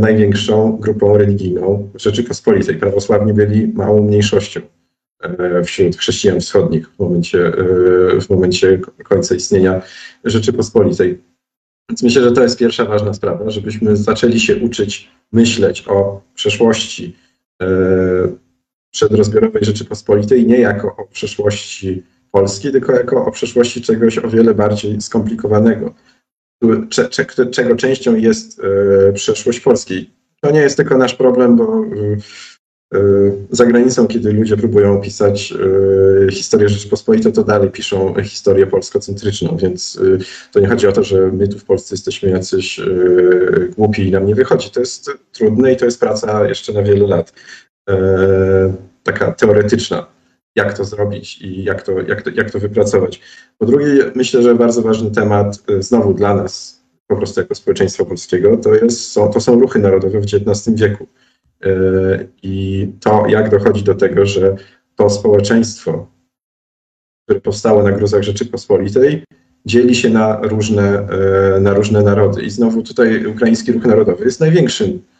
największą 0.00 0.76
grupą 0.76 1.16
religijną 1.16 1.90
Rzeczypospolitej. 1.94 2.76
Prawosławni 2.76 3.32
byli 3.32 3.68
małą 3.68 4.02
mniejszością 4.02 4.60
wśród 5.64 5.96
chrześcijan 5.96 6.40
wschodnich 6.40 6.88
w 6.88 6.98
momencie, 6.98 7.52
w 8.20 8.30
momencie 8.30 8.80
końca 9.04 9.34
istnienia 9.34 9.82
Rzeczypospolitej. 10.24 11.20
Więc 11.90 12.02
myślę, 12.02 12.22
że 12.22 12.32
to 12.32 12.42
jest 12.42 12.58
pierwsza 12.58 12.84
ważna 12.84 13.14
sprawa, 13.14 13.50
żebyśmy 13.50 13.96
zaczęli 13.96 14.40
się 14.40 14.56
uczyć 14.56 15.10
myśleć 15.32 15.84
o 15.88 16.20
przeszłości 16.34 17.16
przedrozbiorowej 18.90 19.64
Rzeczypospolitej 19.64 20.46
nie 20.46 20.58
jako 20.58 20.96
o 20.96 21.06
przeszłości 21.06 22.02
Polski, 22.30 22.72
tylko 22.72 22.92
jako 22.92 23.26
o 23.26 23.30
przeszłości 23.30 23.82
czegoś 23.82 24.18
o 24.18 24.28
wiele 24.28 24.54
bardziej 24.54 25.00
skomplikowanego, 25.00 25.94
czego 27.50 27.76
częścią 27.76 28.16
jest 28.16 28.60
e, 29.08 29.12
przeszłość 29.12 29.60
Polski. 29.60 30.10
To 30.40 30.50
nie 30.50 30.60
jest 30.60 30.76
tylko 30.76 30.98
nasz 30.98 31.14
problem, 31.14 31.56
bo 31.56 31.84
e, 31.84 32.98
e, 32.98 33.00
za 33.50 33.66
granicą, 33.66 34.06
kiedy 34.06 34.32
ludzie 34.32 34.56
próbują 34.56 35.00
pisać 35.00 35.54
historię 36.30 36.68
Rzeczypospolitej, 36.68 37.32
to 37.32 37.44
dalej 37.44 37.70
piszą 37.70 38.14
historię 38.22 38.66
polskocentryczną, 38.66 39.56
więc 39.56 40.00
to 40.52 40.60
nie 40.60 40.66
chodzi 40.66 40.86
o 40.86 40.92
to, 40.92 41.04
że 41.04 41.32
my 41.32 41.48
tu 41.48 41.58
w 41.58 41.64
Polsce 41.64 41.94
jesteśmy 41.94 42.30
jacyś 42.30 42.80
głupi 43.76 44.08
i 44.08 44.10
nam 44.10 44.26
nie 44.26 44.34
wychodzi. 44.34 44.70
To 44.70 44.80
jest 44.80 45.10
trudne 45.32 45.72
i 45.72 45.76
to 45.76 45.84
jest 45.84 46.00
praca 46.00 46.48
jeszcze 46.48 46.72
na 46.72 46.82
wiele 46.82 47.06
lat. 47.06 47.32
E, 47.90 48.72
taka 49.02 49.32
teoretyczna, 49.32 50.06
jak 50.56 50.76
to 50.76 50.84
zrobić 50.84 51.42
i 51.42 51.64
jak 51.64 51.82
to, 51.82 52.00
jak 52.00 52.22
to, 52.22 52.30
jak 52.30 52.50
to 52.50 52.58
wypracować. 52.58 53.20
Po 53.58 53.66
drugie, 53.66 53.86
myślę, 54.14 54.42
że 54.42 54.54
bardzo 54.54 54.82
ważny 54.82 55.10
temat 55.10 55.62
e, 55.68 55.82
znowu 55.82 56.14
dla 56.14 56.34
nas, 56.34 56.80
po 57.06 57.16
prostu 57.16 57.40
jako 57.40 57.54
społeczeństwa 57.54 58.04
polskiego, 58.04 58.56
to, 58.56 58.74
jest, 58.74 59.12
są, 59.12 59.30
to 59.30 59.40
są 59.40 59.60
ruchy 59.60 59.78
narodowe 59.78 60.20
w 60.20 60.24
XIX 60.24 60.76
wieku. 60.76 61.06
I 62.42 62.88
to, 63.00 63.26
jak 63.28 63.50
dochodzi 63.50 63.84
do 63.84 63.94
tego, 63.94 64.26
że 64.26 64.56
to 64.96 65.10
społeczeństwo, 65.10 66.06
które 67.24 67.40
powstało 67.40 67.82
na 67.82 67.92
gruzach 67.92 68.22
Rzeczypospolitej, 68.22 69.24
dzieli 69.66 69.94
się 69.94 70.10
na 70.10 70.40
różne, 70.42 71.08
na 71.60 71.74
różne 71.74 72.02
narody. 72.02 72.42
I 72.42 72.50
znowu 72.50 72.82
tutaj 72.82 73.26
Ukraiński 73.26 73.72
Ruch 73.72 73.84
Narodowy 73.84 74.24
jest 74.24 74.40
największym 74.40 75.02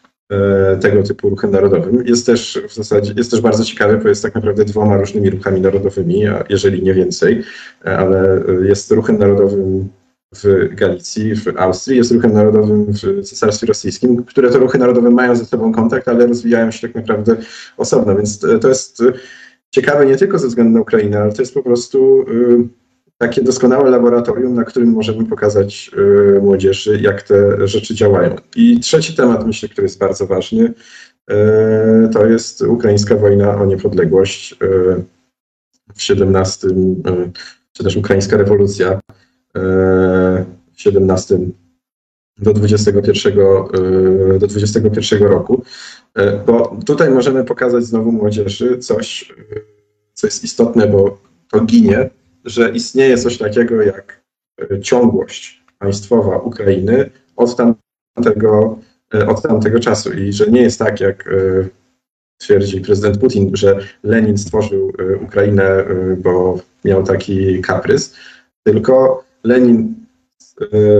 tego 0.81 1.03
typu 1.03 1.29
ruchem 1.29 1.51
narodowym. 1.51 2.03
Jest 2.05 2.25
też 2.25 2.61
w 2.69 2.73
zasadzie, 2.73 3.13
jest 3.17 3.31
też 3.31 3.41
bardzo 3.41 3.65
ciekawe, 3.65 3.97
bo 3.97 4.09
jest 4.09 4.23
tak 4.23 4.35
naprawdę 4.35 4.65
dwoma 4.65 4.97
różnymi 4.97 5.29
ruchami 5.29 5.61
narodowymi, 5.61 6.23
jeżeli 6.49 6.83
nie 6.83 6.93
więcej, 6.93 7.43
e, 7.85 7.97
ale 7.97 8.43
jest 8.63 8.91
ruchem 8.91 9.17
narodowym 9.17 9.89
w 10.35 10.75
Galicji, 10.75 11.35
w 11.35 11.47
Austrii, 11.57 11.97
jest 11.97 12.11
ruchem 12.11 12.33
narodowym 12.33 12.85
w 12.85 13.23
Cesarstwie 13.23 13.67
Rosyjskim, 13.67 14.23
które 14.23 14.49
to 14.49 14.59
ruchy 14.59 14.77
narodowe 14.77 15.09
mają 15.09 15.35
ze 15.35 15.45
sobą 15.45 15.71
kontakt, 15.71 16.07
ale 16.07 16.27
rozwijają 16.27 16.71
się 16.71 16.87
tak 16.87 16.95
naprawdę 16.95 17.35
osobno, 17.77 18.15
więc 18.15 18.39
to 18.61 18.69
jest 18.69 19.03
ciekawe 19.71 20.05
nie 20.05 20.17
tylko 20.17 20.39
ze 20.39 20.47
względu 20.47 20.73
na 20.73 20.81
Ukrainę, 20.81 21.19
ale 21.19 21.33
to 21.33 21.41
jest 21.41 21.53
po 21.53 21.63
prostu 21.63 22.25
takie 23.21 23.41
doskonałe 23.41 23.89
laboratorium, 23.89 24.55
na 24.55 24.63
którym 24.63 24.89
możemy 24.89 25.25
pokazać 25.25 25.91
y, 26.37 26.41
młodzieży, 26.41 26.99
jak 27.01 27.21
te 27.21 27.67
rzeczy 27.67 27.95
działają. 27.95 28.35
I 28.55 28.79
trzeci 28.79 29.15
temat, 29.15 29.47
myślę, 29.47 29.69
który 29.69 29.85
jest 29.85 29.99
bardzo 29.99 30.27
ważny, 30.27 30.73
y, 31.31 32.09
to 32.13 32.25
jest 32.25 32.61
ukraińska 32.61 33.15
wojna 33.15 33.55
o 33.55 33.65
niepodległość 33.65 34.53
y, 34.53 34.55
w 35.95 36.01
17, 36.01 36.67
czy 37.73 37.83
też 37.83 37.95
ukraińska 37.95 38.37
rewolucja 38.37 38.99
w 40.73 40.81
17 40.81 41.39
do 42.37 42.53
21, 42.53 43.35
do 44.39 44.47
21 44.47 45.23
roku. 45.23 45.63
Bo 46.45 46.77
tutaj 46.85 47.09
możemy 47.09 47.43
pokazać 47.43 47.83
znowu 47.83 48.11
młodzieży 48.11 48.77
coś, 48.77 49.33
co 50.13 50.27
jest 50.27 50.43
istotne, 50.43 50.87
bo 50.87 51.17
to 51.51 51.61
ginie 51.61 52.09
że 52.45 52.69
istnieje 52.69 53.17
coś 53.17 53.37
takiego 53.37 53.81
jak 53.81 54.21
e, 54.71 54.79
ciągłość 54.79 55.63
państwowa 55.79 56.37
Ukrainy 56.37 57.09
od 57.35 57.55
tamtego, 57.55 58.77
e, 59.13 59.27
od 59.27 59.41
tamtego 59.41 59.79
czasu 59.79 60.13
i 60.13 60.33
że 60.33 60.47
nie 60.47 60.61
jest 60.61 60.79
tak, 60.79 60.99
jak 60.99 61.27
e, 61.27 61.31
twierdzi 62.37 62.81
prezydent 62.81 63.17
Putin, 63.17 63.51
że 63.53 63.79
Lenin 64.03 64.37
stworzył 64.37 64.93
Ukrainę, 65.23 65.85
bo 66.17 66.59
miał 66.85 67.03
taki 67.03 67.61
kaprys, 67.61 68.15
tylko 68.63 69.23
Lenin 69.43 69.95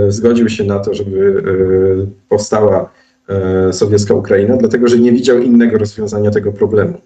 zgodził 0.10 0.50
się 0.50 0.64
na 0.64 0.80
to, 0.80 0.94
żeby 0.94 1.44
powstała 2.30 2.92
sowiecka 3.72 4.14
Ukraina, 4.14 4.58
dlatego 4.58 4.88
że 4.88 5.00
nie 5.00 5.12
widział 5.12 5.40
innego 5.40 5.78
rozwiązania 5.78 6.32
tego 6.32 6.52
problemu. 6.52 7.02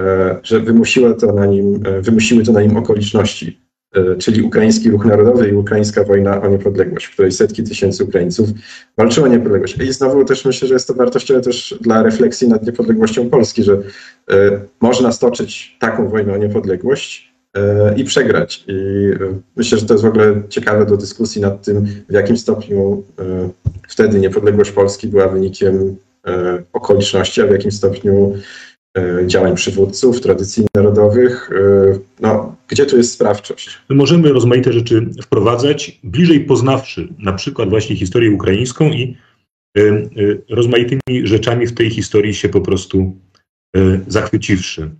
E, 0.00 0.40
że 0.42 0.60
wymusiła 0.60 1.14
to 1.14 1.32
na 1.32 1.46
nim, 1.46 1.80
e, 1.86 2.00
wymusiły 2.00 2.44
to 2.44 2.52
na 2.52 2.62
nim 2.62 2.76
okoliczności, 2.76 3.60
e, 3.94 4.16
czyli 4.16 4.42
ukraiński 4.42 4.90
ruch 4.90 5.04
narodowy 5.04 5.48
i 5.48 5.54
ukraińska 5.54 6.04
wojna 6.04 6.42
o 6.42 6.48
niepodległość, 6.48 7.06
w 7.06 7.12
której 7.12 7.32
setki 7.32 7.62
tysięcy 7.62 8.04
Ukraińców 8.04 8.48
walczyło 8.96 9.26
o 9.26 9.30
niepodległość. 9.30 9.78
I 9.78 9.92
znowu 9.92 10.24
też 10.24 10.44
myślę, 10.44 10.68
że 10.68 10.74
jest 10.74 10.88
to 10.88 10.94
wartościowe 10.94 11.40
też 11.40 11.78
dla 11.80 12.02
refleksji 12.02 12.48
nad 12.48 12.66
niepodległością 12.66 13.30
Polski, 13.30 13.62
że 13.62 13.82
można 14.80 15.12
stoczyć 15.12 15.76
taką 15.80 16.08
wojnę 16.08 16.32
o 16.32 16.36
niepodległość 16.36 17.34
i 17.96 18.04
przegrać. 18.04 18.64
I 18.68 19.08
myślę, 19.56 19.78
że 19.78 19.86
to 19.86 19.94
jest 19.94 20.04
w 20.04 20.08
ogóle 20.08 20.42
ciekawe 20.48 20.86
do 20.86 20.96
dyskusji 20.96 21.42
nad 21.42 21.64
tym, 21.64 21.86
w 22.08 22.12
jakim 22.12 22.36
stopniu 22.36 23.02
wtedy 23.88 24.18
niepodległość 24.18 24.70
Polski 24.70 25.08
była 25.08 25.28
wynikiem 25.28 25.96
okoliczności, 26.72 27.42
a 27.42 27.46
w 27.46 27.50
jakim 27.50 27.72
stopniu 27.72 28.34
działań 29.26 29.56
przywódców, 29.56 30.20
tradycji 30.20 30.66
narodowych. 30.74 31.50
E, 31.52 31.98
no, 32.20 32.56
gdzie 32.68 32.86
tu 32.86 32.96
jest 32.96 33.12
sprawczość? 33.12 33.78
My 33.88 33.96
możemy 33.96 34.32
rozmaite 34.32 34.72
rzeczy 34.72 35.06
wprowadzać, 35.22 36.00
bliżej 36.04 36.40
poznawszy 36.40 37.08
na 37.18 37.32
przykład 37.32 37.70
właśnie 37.70 37.96
historię 37.96 38.30
ukraińską 38.30 38.88
i 38.88 39.16
e, 39.78 39.82
rozmaitymi 40.50 41.00
rzeczami 41.24 41.66
w 41.66 41.74
tej 41.74 41.90
historii 41.90 42.34
się 42.34 42.48
po 42.48 42.60
prostu 42.60 43.16
zachwyciwszy. 44.08 44.90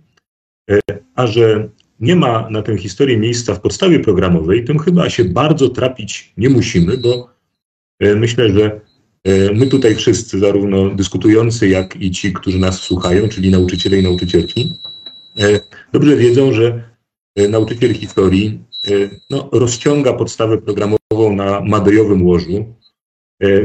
A 1.15 1.27
że 1.27 1.69
nie 1.99 2.15
ma 2.15 2.49
na 2.49 2.61
tę 2.61 2.77
historię 2.77 3.17
miejsca 3.17 3.55
w 3.55 3.61
podstawie 3.61 3.99
programowej, 3.99 4.63
tym 4.63 4.79
chyba 4.79 5.09
się 5.09 5.25
bardzo 5.25 5.69
trapić 5.69 6.33
nie 6.37 6.49
musimy, 6.49 6.97
bo 6.97 7.29
myślę, 8.01 8.49
że 8.49 8.81
my 9.53 9.67
tutaj 9.67 9.95
wszyscy, 9.95 10.39
zarówno 10.39 10.89
dyskutujący, 10.89 11.69
jak 11.69 11.95
i 12.01 12.11
ci, 12.11 12.33
którzy 12.33 12.59
nas 12.59 12.79
słuchają, 12.79 13.29
czyli 13.29 13.51
nauczyciele 13.51 13.99
i 13.99 14.03
nauczycielki, 14.03 14.73
e, 15.39 15.59
dobrze 15.93 16.17
wiedzą, 16.17 16.53
że 16.53 16.83
e, 17.35 17.47
nauczyciel 17.47 17.93
historii 17.93 18.59
no, 19.29 19.49
rozciąga 19.51 20.13
podstawę 20.13 20.57
programową 20.57 21.35
na 21.35 21.61
madejowym 21.61 22.25
łożu. 22.25 22.75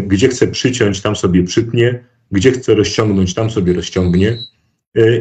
Gdzie 0.07 0.29
chce 0.29 0.49
przyciąć, 0.49 1.01
tam 1.01 1.17
sobie 1.17 1.45
przytnie, 1.45 2.05
gdzie 2.31 2.53
chce 2.53 2.75
rozciągnąć, 2.75 3.35
tam 3.35 3.51
sobie 3.51 3.73
rozciągnie. 3.73 4.39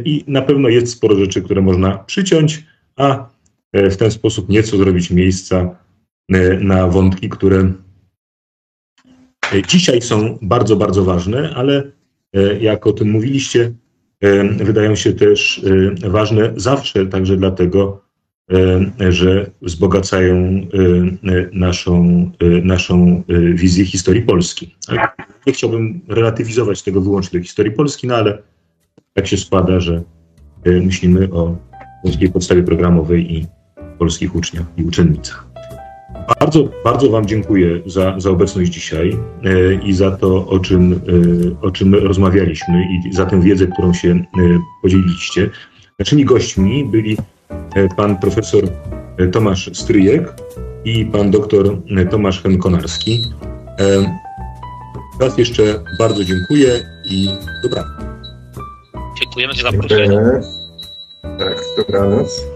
I 0.06 0.24
na 0.28 0.42
pewno 0.42 0.70
jest 0.70 0.92
sporo 0.92 1.16
rzeczy, 1.16 1.42
które 1.42 1.62
można 1.62 1.98
przyciąć, 1.98 2.64
a 2.96 3.30
w 3.74 3.96
ten 3.96 4.12
sposób 4.12 4.50
nieco 4.50 4.78
zrobić 4.78 5.12
miejsca 5.12 5.78
na 6.60 6.88
wątki, 6.88 7.30
które 7.30 7.74
E, 7.74 7.85
dzisiaj 9.68 10.02
są 10.02 10.38
bardzo, 10.42 10.76
bardzo 10.76 11.04
ważne, 11.04 11.54
ale 11.56 11.84
e, 12.34 12.60
jak 12.60 12.88
o 12.88 12.94
tym 12.94 13.10
mówiliście, 13.10 13.74
e, 14.22 14.44
wydają 14.44 14.96
się 14.96 15.14
też 15.14 15.62
ważne 16.08 16.54
zawsze, 16.56 17.06
także 17.06 17.38
dlatego, 17.38 18.06
że 19.10 19.52
wzbogacają 19.62 20.62
naszą, 21.54 22.32
naszą 22.64 23.24
wizję 23.54 23.86
historii 23.86 24.22
Polski. 24.22 24.76
Nie 25.48 25.54
chciałbym 25.54 26.02
relatywizować 26.08 26.84
tego 26.84 27.02
wyłącznie 27.02 27.40
do 27.40 27.44
historii 27.44 27.72
Polski, 27.72 28.08
no 28.08 28.16
ale 28.16 28.38
tak 29.14 29.28
się 29.28 29.38
składa, 29.38 29.80
że 29.80 30.04
myślimy 30.66 31.32
o 31.32 31.58
polskiej 32.04 32.32
podstawie 32.32 32.64
programowej 32.64 33.34
i 33.34 33.46
polskich 33.98 34.36
uczniach 34.36 34.66
i 34.78 34.84
uczennicach. 34.84 35.55
Bardzo, 36.40 36.70
bardzo 36.84 37.10
Wam 37.10 37.26
dziękuję 37.26 37.82
za, 37.86 38.16
za 38.18 38.30
obecność 38.30 38.72
dzisiaj 38.72 39.18
e, 39.44 39.74
i 39.74 39.94
za 39.94 40.12
to, 40.12 40.48
o 40.48 40.60
czym, 40.60 40.94
e, 40.94 41.68
o 41.68 41.72
czym 41.72 41.96
rozmawialiśmy 41.96 42.84
i 42.84 43.14
za 43.14 43.26
tę 43.26 43.42
wiedzę, 43.42 43.68
którą 43.68 43.94
się 43.94 44.10
e, 44.10 44.24
podzieliliście. 44.82 45.50
Naszymi 46.00 46.26
gośćmi 46.26 46.86
byli 46.86 47.18
pan 47.98 48.18
profesor 48.18 48.64
Tomasz 49.32 49.70
Stryjek 49.74 50.34
i 50.86 51.06
pan 51.06 51.32
doktor 51.32 51.78
Tomasz 52.12 52.44
Henkonarski. 52.44 53.24
Raz 55.20 55.38
jeszcze 55.38 55.84
bardzo 56.00 56.24
dziękuję 56.24 56.80
i 57.12 57.28
dobranoc. 57.64 57.92
Dziękujemy 59.20 59.54
za 59.54 59.62
zaproszenie. 59.62 60.20
Tak, 61.40 61.64
dobranoc. 61.78 62.55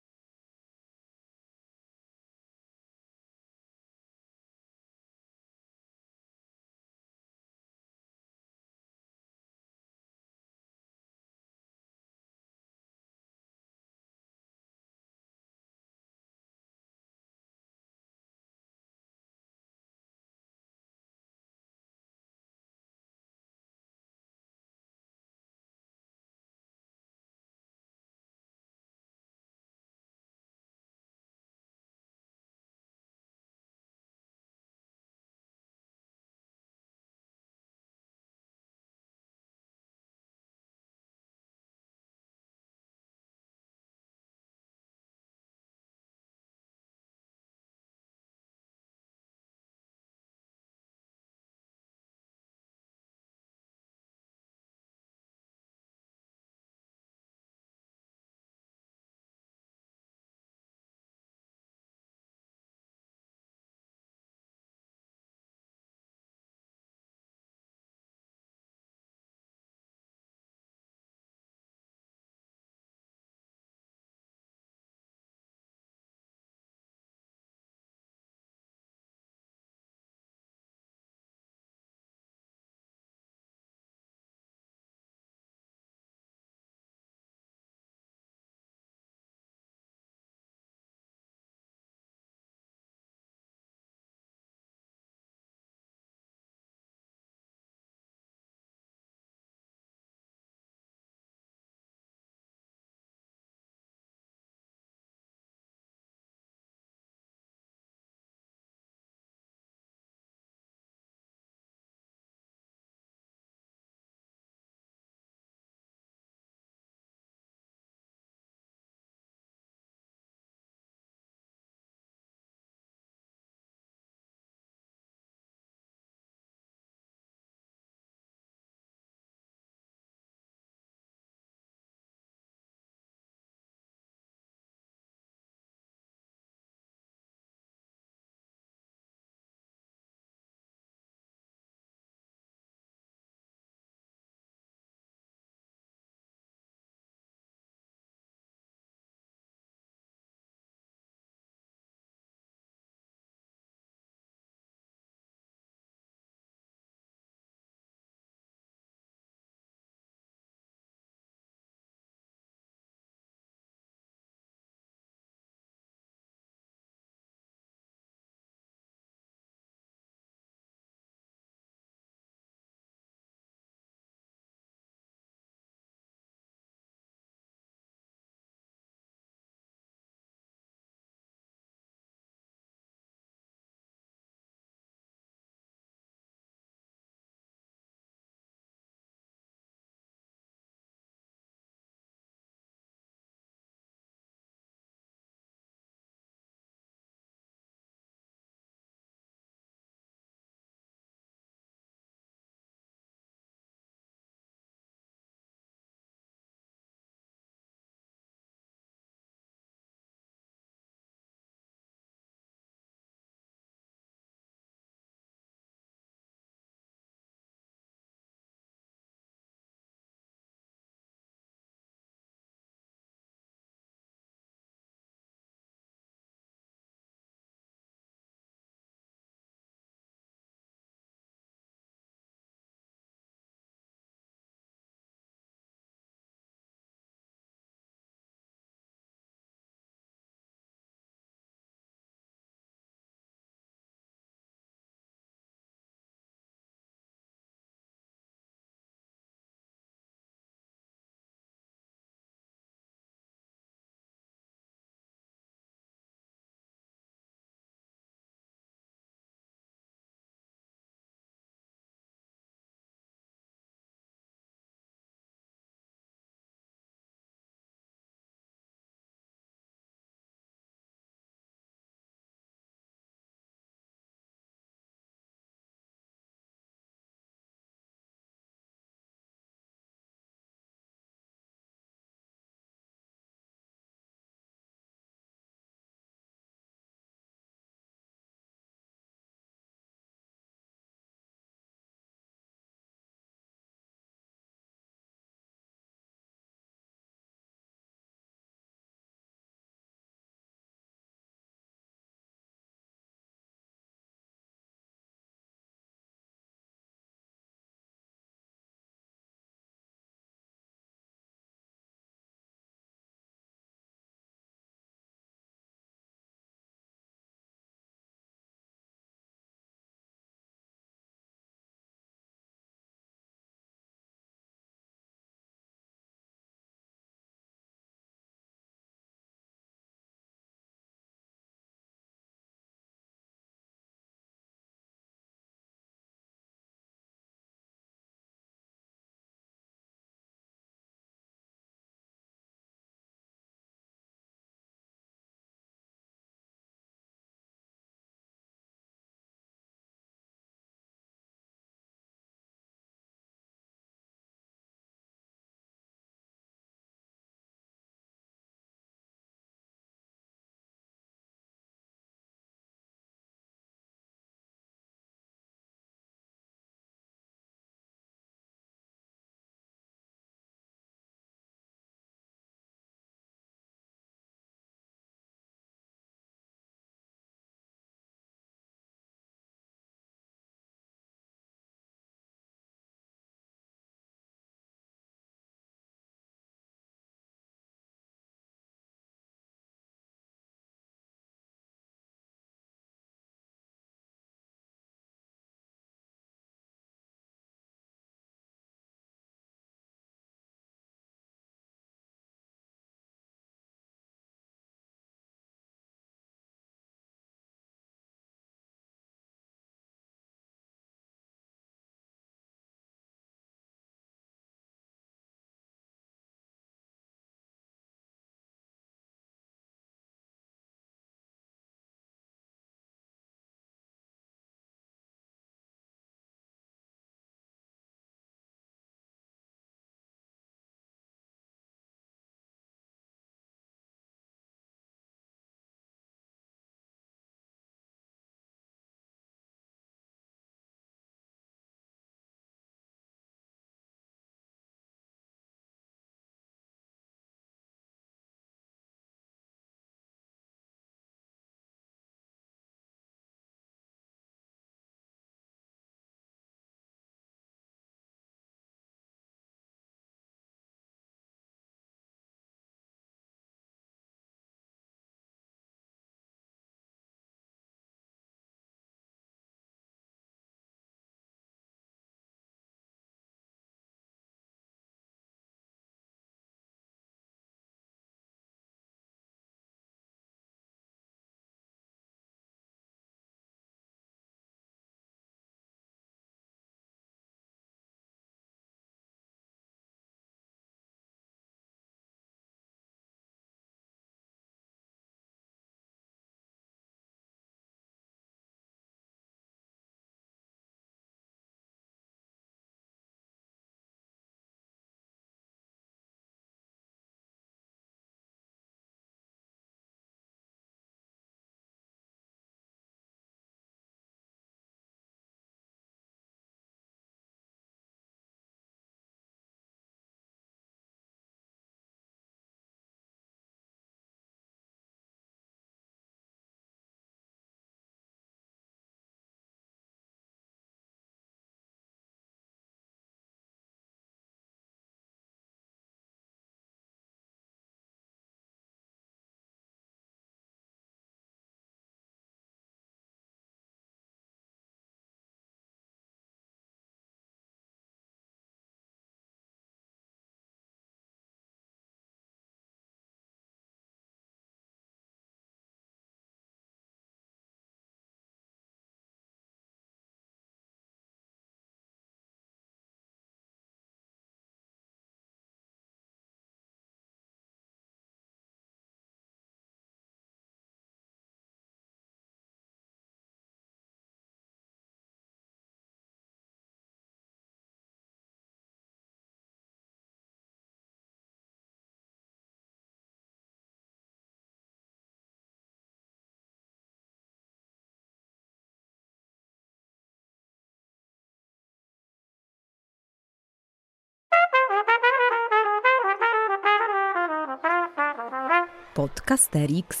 Podcasterix. 598.94 600.00